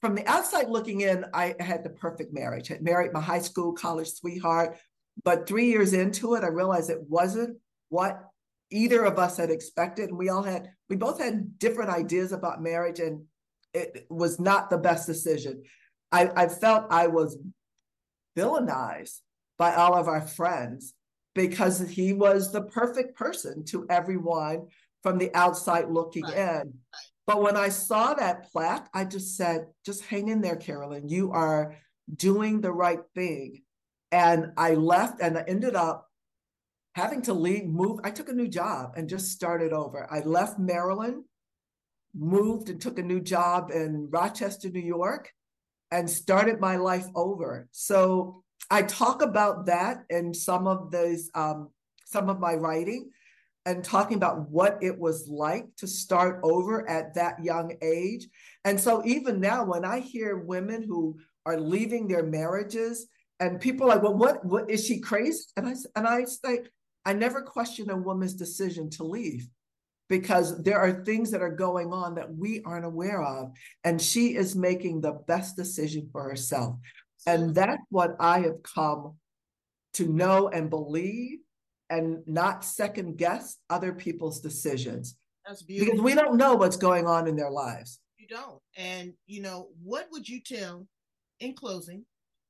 from 0.01 0.15
the 0.15 0.25
outside 0.27 0.69
looking 0.69 1.01
in, 1.01 1.25
I 1.33 1.55
had 1.59 1.83
the 1.83 1.89
perfect 1.89 2.33
marriage. 2.33 2.71
I 2.71 2.75
had 2.75 2.83
married 2.83 3.11
my 3.11 3.19
high 3.21 3.39
school, 3.39 3.73
college 3.73 4.09
sweetheart. 4.13 4.77
But 5.23 5.47
three 5.47 5.65
years 5.65 5.93
into 5.93 6.35
it, 6.35 6.43
I 6.43 6.47
realized 6.47 6.89
it 6.89 7.03
wasn't 7.09 7.57
what 7.89 8.23
either 8.71 9.03
of 9.03 9.19
us 9.19 9.35
had 9.37 9.49
expected. 9.49 10.09
And 10.09 10.17
we 10.17 10.29
all 10.29 10.43
had, 10.43 10.69
we 10.89 10.95
both 10.95 11.19
had 11.19 11.59
different 11.59 11.89
ideas 11.89 12.31
about 12.31 12.61
marriage, 12.61 12.99
and 12.99 13.25
it 13.73 14.05
was 14.09 14.39
not 14.39 14.69
the 14.69 14.77
best 14.77 15.05
decision. 15.05 15.63
I, 16.11 16.31
I 16.35 16.47
felt 16.47 16.87
I 16.89 17.07
was 17.07 17.37
villainized 18.37 19.19
by 19.59 19.75
all 19.75 19.93
of 19.93 20.07
our 20.07 20.21
friends 20.21 20.95
because 21.35 21.87
he 21.87 22.13
was 22.13 22.51
the 22.51 22.63
perfect 22.63 23.15
person 23.15 23.63
to 23.65 23.85
everyone 23.89 24.67
from 25.03 25.19
the 25.19 25.33
outside 25.35 25.89
looking 25.89 26.23
right. 26.23 26.63
in. 26.63 26.73
But 27.27 27.43
when 27.43 27.55
I 27.55 27.69
saw 27.69 28.15
that 28.15 28.51
plaque, 28.51 28.89
I 28.93 29.05
just 29.05 29.37
said, 29.37 29.67
just 29.85 30.03
hang 30.05 30.29
in 30.29 30.41
there, 30.41 30.55
Carolyn. 30.55 31.07
You 31.07 31.31
are 31.31 31.75
doing 32.15 32.59
the 32.59 32.71
right 32.71 33.01
thing. 33.13 33.61
And 34.11 34.53
I 34.57 34.73
left 34.73 35.21
and 35.21 35.37
I 35.37 35.43
ended 35.47 35.75
up 35.75 36.07
having 36.95 37.21
to 37.23 37.33
leave, 37.33 37.65
move. 37.65 37.99
I 38.03 38.09
took 38.09 38.29
a 38.29 38.33
new 38.33 38.47
job 38.47 38.93
and 38.95 39.07
just 39.07 39.29
started 39.29 39.73
over. 39.73 40.07
I 40.09 40.21
left 40.21 40.57
Maryland, 40.57 41.23
moved 42.15 42.69
and 42.69 42.81
took 42.81 42.97
a 42.97 43.03
new 43.03 43.19
job 43.19 43.69
in 43.71 44.09
Rochester, 44.09 44.69
New 44.69 44.79
York, 44.79 45.31
and 45.91 46.09
started 46.09 46.59
my 46.59 46.77
life 46.77 47.05
over. 47.13 47.67
So 47.71 48.43
I 48.69 48.83
talk 48.83 49.21
about 49.21 49.65
that 49.65 50.03
in 50.09 50.33
some 50.33 50.67
of 50.67 50.91
those, 50.91 51.29
um, 51.33 51.69
some 52.05 52.29
of 52.29 52.39
my 52.39 52.53
writing 52.55 53.09
and 53.65 53.83
talking 53.83 54.17
about 54.17 54.49
what 54.49 54.77
it 54.81 54.97
was 54.97 55.27
like 55.27 55.65
to 55.77 55.87
start 55.87 56.39
over 56.43 56.87
at 56.89 57.13
that 57.15 57.43
young 57.43 57.73
age. 57.81 58.27
And 58.65 58.79
so 58.79 59.03
even 59.05 59.39
now, 59.39 59.63
when 59.63 59.85
I 59.85 59.99
hear 59.99 60.37
women 60.37 60.83
who 60.83 61.19
are 61.45 61.59
leaving 61.59 62.07
their 62.07 62.23
marriages 62.23 63.07
and 63.39 63.59
people 63.59 63.85
are 63.85 63.95
like, 63.95 64.03
well, 64.03 64.15
what, 64.15 64.43
what 64.45 64.69
is 64.69 64.85
she 64.85 64.99
crazy? 64.99 65.45
And 65.57 65.67
I, 65.67 65.75
and 65.95 66.07
I 66.07 66.23
say, 66.25 66.61
I 67.05 67.13
never 67.13 67.41
question 67.41 67.89
a 67.89 67.97
woman's 67.97 68.33
decision 68.33 68.89
to 68.91 69.03
leave 69.03 69.47
because 70.09 70.61
there 70.63 70.79
are 70.79 71.03
things 71.03 71.31
that 71.31 71.41
are 71.41 71.49
going 71.49 71.93
on 71.93 72.15
that 72.15 72.33
we 72.33 72.61
aren't 72.65 72.85
aware 72.85 73.21
of. 73.21 73.51
And 73.83 74.01
she 74.01 74.35
is 74.35 74.55
making 74.55 75.01
the 75.01 75.13
best 75.27 75.55
decision 75.55 76.09
for 76.11 76.23
herself. 76.23 76.75
And 77.27 77.53
that's 77.53 77.81
what 77.89 78.15
I 78.19 78.39
have 78.39 78.63
come 78.63 79.15
to 79.93 80.07
know 80.07 80.49
and 80.49 80.69
believe 80.69 81.39
and 81.89 82.19
not 82.27 82.63
second 82.63 83.17
guess 83.17 83.57
other 83.69 83.93
people's 83.93 84.39
decisions. 84.39 85.15
That's 85.45 85.63
beautiful. 85.63 85.93
Because 85.93 86.03
we 86.03 86.13
don't 86.13 86.37
know 86.37 86.55
what's 86.55 86.77
going 86.77 87.07
on 87.07 87.27
in 87.27 87.35
their 87.35 87.49
lives. 87.49 87.99
You 88.17 88.27
don't. 88.27 88.61
And, 88.77 89.13
you 89.25 89.41
know, 89.41 89.69
what 89.83 90.07
would 90.11 90.27
you 90.27 90.41
tell, 90.41 90.87
in 91.39 91.55
closing, 91.55 92.05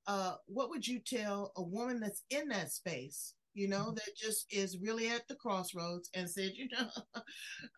uh, 0.07 0.35
what 0.47 0.69
would 0.69 0.85
you 0.85 0.99
tell 0.99 1.53
a 1.55 1.61
woman 1.61 1.99
that's 1.99 2.23
in 2.29 2.49
that 2.49 2.71
space, 2.71 3.35
you 3.53 3.67
know, 3.67 3.85
mm-hmm. 3.85 3.95
that 3.95 4.17
just 4.17 4.45
is 4.51 4.77
really 4.81 5.09
at 5.09 5.27
the 5.27 5.35
crossroads 5.35 6.09
and 6.13 6.29
said, 6.29 6.51
you 6.55 6.67
know, 6.71 6.87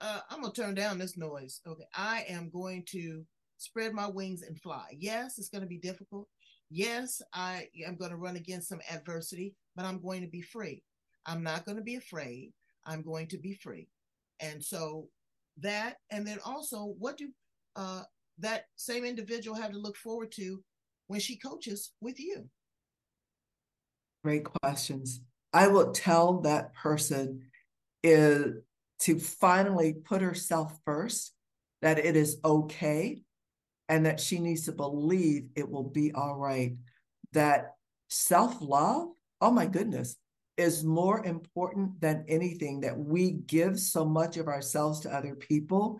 uh, 0.01 0.19
I'm 0.29 0.41
going 0.41 0.53
to 0.53 0.61
turn 0.61 0.75
down 0.75 0.97
this 0.97 1.17
noise. 1.17 1.61
Okay. 1.67 1.83
I 1.95 2.25
am 2.27 2.49
going 2.49 2.83
to 2.91 3.23
spread 3.57 3.93
my 3.93 4.07
wings 4.07 4.41
and 4.41 4.59
fly. 4.59 4.85
Yes, 4.97 5.37
it's 5.37 5.49
going 5.49 5.61
to 5.61 5.67
be 5.67 5.77
difficult. 5.77 6.27
Yes, 6.73 7.21
I 7.33 7.67
am 7.85 7.97
going 7.97 8.11
to 8.11 8.17
run 8.17 8.37
against 8.37 8.69
some 8.69 8.79
adversity, 8.89 9.53
but 9.75 9.83
I'm 9.83 10.01
going 10.01 10.21
to 10.21 10.29
be 10.29 10.41
free. 10.41 10.83
I'm 11.25 11.43
not 11.43 11.65
going 11.65 11.75
to 11.75 11.83
be 11.83 11.95
afraid. 11.95 12.53
I'm 12.85 13.03
going 13.03 13.27
to 13.27 13.37
be 13.37 13.55
free. 13.55 13.89
And 14.39 14.63
so 14.63 15.09
that, 15.59 15.97
and 16.11 16.25
then 16.25 16.39
also, 16.45 16.95
what 16.97 17.17
do 17.17 17.27
uh, 17.75 18.03
that 18.39 18.67
same 18.77 19.03
individual 19.03 19.57
have 19.57 19.71
to 19.71 19.77
look 19.77 19.97
forward 19.97 20.31
to 20.33 20.63
when 21.07 21.19
she 21.19 21.35
coaches 21.35 21.91
with 21.99 22.21
you? 22.21 22.49
Great 24.23 24.45
questions. 24.63 25.19
I 25.51 25.67
will 25.67 25.91
tell 25.91 26.39
that 26.41 26.73
person 26.73 27.47
is 28.01 28.61
to 28.99 29.19
finally 29.19 29.93
put 29.93 30.21
herself 30.21 30.79
first, 30.85 31.33
that 31.81 31.99
it 31.99 32.15
is 32.15 32.37
okay, 32.45 33.23
and 33.91 34.05
that 34.05 34.21
she 34.21 34.39
needs 34.39 34.63
to 34.63 34.71
believe 34.71 35.49
it 35.53 35.69
will 35.69 35.83
be 35.83 36.13
all 36.13 36.35
right. 36.37 36.77
That 37.33 37.75
self 38.09 38.55
love, 38.61 39.09
oh 39.41 39.51
my 39.51 39.65
goodness, 39.65 40.15
is 40.55 40.81
more 40.83 41.23
important 41.25 41.99
than 41.99 42.23
anything 42.29 42.81
that 42.81 42.97
we 42.97 43.31
give 43.31 43.77
so 43.77 44.05
much 44.05 44.37
of 44.37 44.47
ourselves 44.47 45.01
to 45.01 45.13
other 45.13 45.35
people 45.35 45.99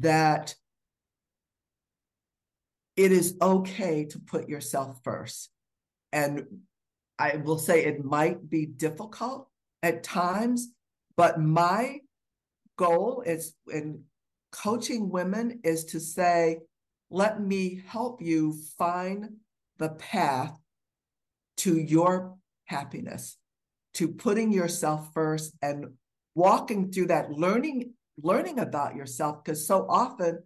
that 0.00 0.56
it 2.96 3.12
is 3.12 3.36
okay 3.40 4.04
to 4.06 4.18
put 4.18 4.48
yourself 4.48 4.98
first. 5.04 5.48
And 6.12 6.46
I 7.20 7.36
will 7.36 7.58
say 7.58 7.84
it 7.84 8.04
might 8.04 8.50
be 8.50 8.66
difficult 8.66 9.48
at 9.80 10.02
times, 10.02 10.72
but 11.16 11.40
my 11.40 12.00
goal 12.76 13.22
is 13.24 13.54
in 13.72 14.02
coaching 14.50 15.08
women 15.08 15.60
is 15.62 15.84
to 15.86 16.00
say, 16.00 16.58
let 17.12 17.40
me 17.40 17.82
help 17.86 18.22
you 18.22 18.54
find 18.78 19.36
the 19.78 19.90
path 19.90 20.58
to 21.58 21.78
your 21.78 22.38
happiness 22.64 23.36
to 23.94 24.08
putting 24.08 24.50
yourself 24.50 25.10
first 25.12 25.54
and 25.60 25.86
walking 26.34 26.90
through 26.90 27.06
that 27.06 27.30
learning 27.30 27.92
learning 28.22 28.58
about 28.58 28.96
yourself 28.96 29.44
because 29.44 29.66
so 29.66 29.86
often 29.88 30.42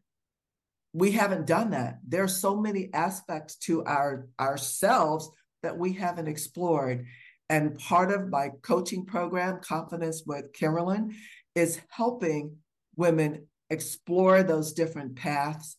we 0.92 1.12
haven't 1.12 1.46
done 1.46 1.70
that. 1.70 1.98
There's 2.06 2.36
so 2.36 2.56
many 2.56 2.90
aspects 2.94 3.56
to 3.66 3.84
our 3.84 4.28
ourselves 4.40 5.30
that 5.62 5.76
we 5.76 5.92
haven't 5.92 6.26
explored. 6.28 7.06
And 7.48 7.78
part 7.78 8.10
of 8.10 8.30
my 8.30 8.50
coaching 8.62 9.04
program 9.04 9.60
confidence 9.60 10.22
with 10.26 10.52
carolyn 10.52 11.14
is 11.54 11.80
helping 11.90 12.56
women 12.96 13.46
explore 13.70 14.42
those 14.42 14.72
different 14.72 15.16
paths 15.16 15.76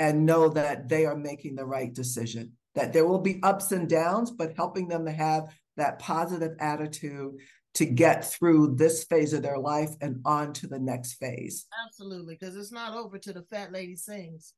and 0.00 0.24
know 0.24 0.48
that 0.48 0.88
they 0.88 1.04
are 1.04 1.14
making 1.14 1.54
the 1.54 1.64
right 1.64 1.92
decision 1.92 2.50
that 2.74 2.92
there 2.92 3.06
will 3.06 3.20
be 3.20 3.40
ups 3.42 3.70
and 3.70 3.88
downs 3.88 4.30
but 4.30 4.56
helping 4.56 4.88
them 4.88 5.04
to 5.04 5.12
have 5.12 5.54
that 5.76 5.98
positive 5.98 6.56
attitude 6.58 7.34
to 7.74 7.84
get 7.84 8.24
through 8.24 8.74
this 8.74 9.04
phase 9.04 9.32
of 9.32 9.42
their 9.42 9.58
life 9.58 9.90
and 10.00 10.20
on 10.24 10.52
to 10.52 10.66
the 10.66 10.78
next 10.78 11.14
phase. 11.14 11.66
Absolutely, 11.86 12.36
because 12.38 12.56
it's 12.56 12.72
not 12.72 12.96
over 12.96 13.16
till 13.18 13.34
the 13.34 13.44
fat 13.44 13.72
lady 13.72 13.94
sings. 13.94 14.54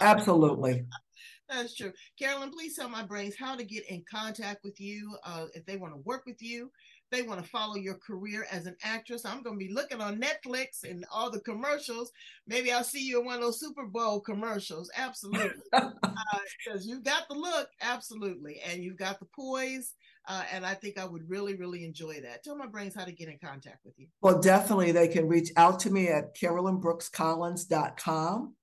Absolutely. 0.00 0.84
That's 1.48 1.74
true. 1.74 1.92
Carolyn, 2.16 2.52
please 2.52 2.76
tell 2.76 2.88
my 2.88 3.02
brains 3.02 3.34
how 3.36 3.56
to 3.56 3.64
get 3.64 3.84
in 3.88 4.04
contact 4.08 4.60
with 4.62 4.80
you 4.80 5.16
uh, 5.24 5.46
if 5.54 5.66
they 5.66 5.76
want 5.76 5.92
to 5.94 6.00
work 6.04 6.22
with 6.24 6.40
you, 6.40 6.70
they 7.10 7.22
want 7.22 7.42
to 7.42 7.48
follow 7.48 7.76
your 7.76 7.94
career 7.94 8.46
as 8.50 8.66
an 8.66 8.76
actress. 8.82 9.24
I'm 9.24 9.42
going 9.42 9.58
to 9.58 9.66
be 9.66 9.72
looking 9.72 10.00
on 10.00 10.20
Netflix 10.20 10.84
and 10.84 11.04
all 11.12 11.30
the 11.30 11.40
commercials. 11.40 12.12
Maybe 12.46 12.72
I'll 12.72 12.84
see 12.84 13.06
you 13.06 13.20
in 13.20 13.26
one 13.26 13.36
of 13.36 13.42
those 13.42 13.60
Super 13.60 13.86
Bowl 13.86 14.20
commercials. 14.20 14.90
Absolutely. 14.96 15.62
Because 15.72 15.94
uh, 16.04 16.78
you 16.82 17.00
got 17.00 17.28
the 17.28 17.34
look. 17.34 17.68
Absolutely. 17.80 18.60
And 18.66 18.82
you've 18.82 18.98
got 18.98 19.20
the 19.20 19.26
poise 19.34 19.94
uh, 20.28 20.42
and 20.52 20.66
I 20.66 20.74
think 20.74 20.98
I 20.98 21.04
would 21.04 21.28
really, 21.28 21.56
really 21.56 21.84
enjoy 21.84 22.20
that. 22.20 22.44
Tell 22.44 22.56
my 22.56 22.66
brains 22.66 22.94
how 22.94 23.04
to 23.04 23.12
get 23.12 23.28
in 23.28 23.38
contact 23.42 23.78
with 23.84 23.98
you. 23.98 24.06
Well, 24.22 24.40
definitely 24.40 24.92
they 24.92 25.08
can 25.08 25.26
reach 25.26 25.50
out 25.56 25.80
to 25.80 25.90
me 25.90 26.06
at 26.08 26.36
carolynbrookscollins.com. 26.36 28.54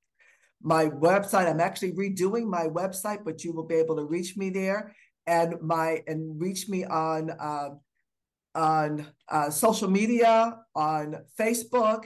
My 0.62 0.86
website, 0.86 1.50
I'm 1.50 1.60
actually 1.60 1.92
redoing 1.94 2.46
my 2.46 2.68
website, 2.68 3.26
but 3.26 3.44
you 3.44 3.52
will 3.54 3.66
be 3.66 3.76
able 3.76 3.98
to 3.98 4.06
reach 4.06 4.38
me 4.38 4.50
there 4.50 4.96
and 5.28 5.62
my 5.62 6.02
and 6.08 6.42
reach 6.42 6.68
me 6.70 6.86
on 6.86 7.32
uh, 7.32 7.72
on 8.58 9.08
uh, 9.30 9.50
social 9.50 9.90
media, 9.90 10.58
on 10.76 11.16
Facebook 11.40 12.06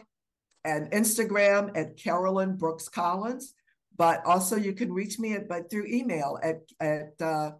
and 0.63 0.91
Instagram 0.91 1.75
at 1.75 1.97
Carolyn 1.97 2.57
Brooks 2.57 2.87
Collins. 2.89 3.55
But 3.97 4.23
also 4.25 4.55
you 4.55 4.73
can 4.73 4.91
reach 4.91 5.17
me 5.17 5.33
at, 5.33 5.47
but 5.47 5.69
through 5.71 5.85
email 5.87 6.37
at, 6.43 6.61
at 6.79 7.13
uh, 7.21 7.51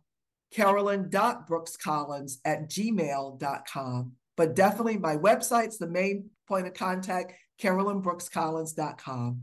carolyn.brookscollins 0.54 2.38
at 2.46 2.70
gmail.com. 2.70 4.12
But 4.38 4.56
definitely 4.56 4.98
my 4.98 5.18
website's 5.18 5.78
the 5.78 5.88
main 5.88 6.30
point 6.48 6.68
of 6.68 6.74
contact, 6.74 7.34
carolynbrookscollins.com. 7.62 9.42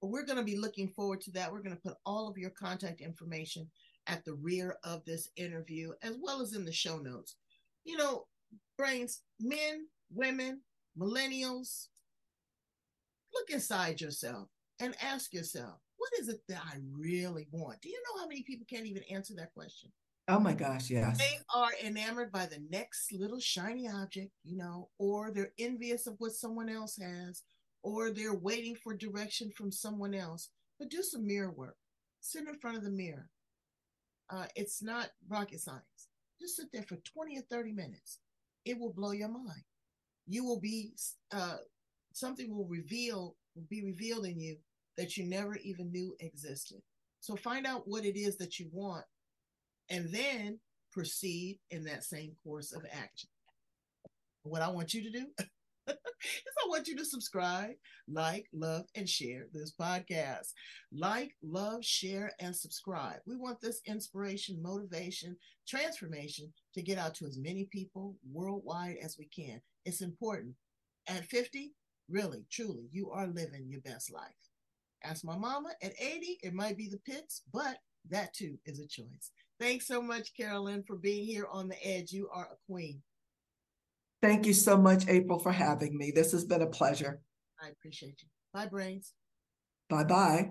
Well, 0.00 0.10
we're 0.10 0.24
going 0.24 0.38
to 0.38 0.44
be 0.44 0.56
looking 0.56 0.88
forward 0.88 1.20
to 1.22 1.30
that. 1.32 1.52
We're 1.52 1.62
going 1.62 1.76
to 1.76 1.82
put 1.82 1.96
all 2.04 2.28
of 2.28 2.36
your 2.36 2.50
contact 2.50 3.00
information 3.00 3.70
at 4.08 4.24
the 4.24 4.34
rear 4.34 4.76
of 4.82 5.04
this 5.04 5.28
interview, 5.36 5.92
as 6.02 6.16
well 6.20 6.40
as 6.40 6.54
in 6.54 6.64
the 6.64 6.72
show 6.72 6.98
notes. 6.98 7.36
You 7.84 7.96
know, 7.96 8.24
brains, 8.76 9.22
men, 9.40 9.86
women, 10.10 10.60
millennials, 10.98 11.88
look 13.34 13.50
inside 13.50 14.00
yourself 14.00 14.48
and 14.80 14.94
ask 15.02 15.32
yourself, 15.32 15.78
what 15.96 16.10
is 16.20 16.28
it 16.28 16.40
that 16.48 16.62
I 16.64 16.78
really 16.92 17.46
want? 17.50 17.80
Do 17.80 17.88
you 17.88 18.02
know 18.02 18.20
how 18.20 18.28
many 18.28 18.42
people 18.42 18.66
can't 18.68 18.86
even 18.86 19.02
answer 19.10 19.34
that 19.36 19.54
question? 19.54 19.90
Oh 20.28 20.38
my 20.38 20.54
gosh, 20.54 20.90
yes. 20.90 21.18
They 21.18 21.38
are 21.54 21.70
enamored 21.84 22.32
by 22.32 22.46
the 22.46 22.62
next 22.70 23.12
little 23.12 23.40
shiny 23.40 23.88
object, 23.88 24.30
you 24.44 24.56
know, 24.56 24.88
or 24.98 25.30
they're 25.30 25.52
envious 25.58 26.06
of 26.06 26.14
what 26.18 26.32
someone 26.32 26.68
else 26.68 26.96
has, 27.00 27.42
or 27.82 28.10
they're 28.10 28.34
waiting 28.34 28.76
for 28.76 28.94
direction 28.94 29.50
from 29.56 29.72
someone 29.72 30.14
else. 30.14 30.50
But 30.78 30.90
do 30.90 31.02
some 31.02 31.26
mirror 31.26 31.52
work. 31.52 31.76
Sit 32.20 32.46
in 32.46 32.58
front 32.58 32.76
of 32.76 32.84
the 32.84 32.90
mirror. 32.90 33.28
Uh, 34.30 34.46
it's 34.56 34.82
not 34.82 35.10
rocket 35.28 35.60
science. 35.60 36.08
Just 36.40 36.56
sit 36.56 36.66
there 36.72 36.84
for 36.84 36.96
20 36.96 37.38
or 37.38 37.42
30 37.42 37.72
minutes. 37.72 38.18
It 38.64 38.78
will 38.78 38.92
blow 38.92 39.12
your 39.12 39.28
mind. 39.28 39.62
You 40.26 40.44
will 40.44 40.60
be, 40.60 40.92
uh, 41.32 41.56
something 42.12 42.54
will 42.54 42.66
reveal, 42.66 43.36
will 43.54 43.66
be 43.68 43.84
revealed 43.84 44.26
in 44.26 44.40
you 44.40 44.56
that 44.96 45.16
you 45.16 45.24
never 45.24 45.56
even 45.56 45.90
knew 45.90 46.14
existed. 46.20 46.80
So 47.20 47.36
find 47.36 47.66
out 47.66 47.82
what 47.86 48.04
it 48.04 48.18
is 48.18 48.36
that 48.38 48.58
you 48.58 48.68
want 48.72 49.04
and 49.90 50.12
then 50.12 50.58
proceed 50.92 51.58
in 51.70 51.84
that 51.84 52.04
same 52.04 52.32
course 52.44 52.72
of 52.72 52.84
action. 52.92 53.28
What 54.42 54.62
I 54.62 54.68
want 54.68 54.92
you 54.94 55.02
to 55.02 55.10
do 55.10 55.26
is 55.88 55.96
I 56.64 56.68
want 56.68 56.88
you 56.88 56.96
to 56.96 57.04
subscribe, 57.04 57.72
like, 58.08 58.46
love, 58.52 58.86
and 58.94 59.08
share 59.08 59.46
this 59.52 59.72
podcast. 59.78 60.52
Like, 60.92 61.34
love, 61.42 61.84
share, 61.84 62.32
and 62.40 62.54
subscribe. 62.54 63.20
We 63.26 63.36
want 63.36 63.60
this 63.60 63.80
inspiration, 63.86 64.62
motivation, 64.62 65.36
transformation 65.66 66.52
to 66.74 66.82
get 66.82 66.98
out 66.98 67.14
to 67.16 67.26
as 67.26 67.38
many 67.38 67.68
people 67.70 68.16
worldwide 68.32 68.96
as 69.02 69.16
we 69.18 69.26
can. 69.26 69.60
It's 69.84 70.02
important. 70.02 70.54
At 71.08 71.24
50, 71.24 71.72
really, 72.08 72.44
truly, 72.50 72.88
you 72.90 73.10
are 73.10 73.26
living 73.26 73.66
your 73.68 73.80
best 73.80 74.12
life. 74.12 74.30
Ask 75.04 75.24
my 75.24 75.36
mama 75.36 75.70
at 75.82 75.94
80, 76.00 76.38
it 76.42 76.54
might 76.54 76.76
be 76.76 76.88
the 76.88 76.98
pits, 76.98 77.42
but 77.52 77.78
that 78.08 78.32
too 78.34 78.58
is 78.66 78.78
a 78.78 78.86
choice. 78.86 79.32
Thanks 79.58 79.86
so 79.86 80.00
much, 80.00 80.36
Carolyn, 80.36 80.84
for 80.86 80.96
being 80.96 81.24
here 81.24 81.46
on 81.50 81.68
the 81.68 81.86
edge. 81.86 82.12
You 82.12 82.28
are 82.32 82.48
a 82.52 82.72
queen. 82.72 83.02
Thank 84.22 84.46
you 84.46 84.54
so 84.54 84.78
much, 84.78 85.08
April, 85.08 85.40
for 85.40 85.50
having 85.50 85.98
me. 85.98 86.12
This 86.14 86.30
has 86.30 86.44
been 86.44 86.62
a 86.62 86.66
pleasure. 86.68 87.20
I 87.60 87.68
appreciate 87.68 88.22
you. 88.22 88.28
Bye, 88.54 88.66
Brains. 88.66 89.14
Bye 89.88 90.04
bye. 90.04 90.50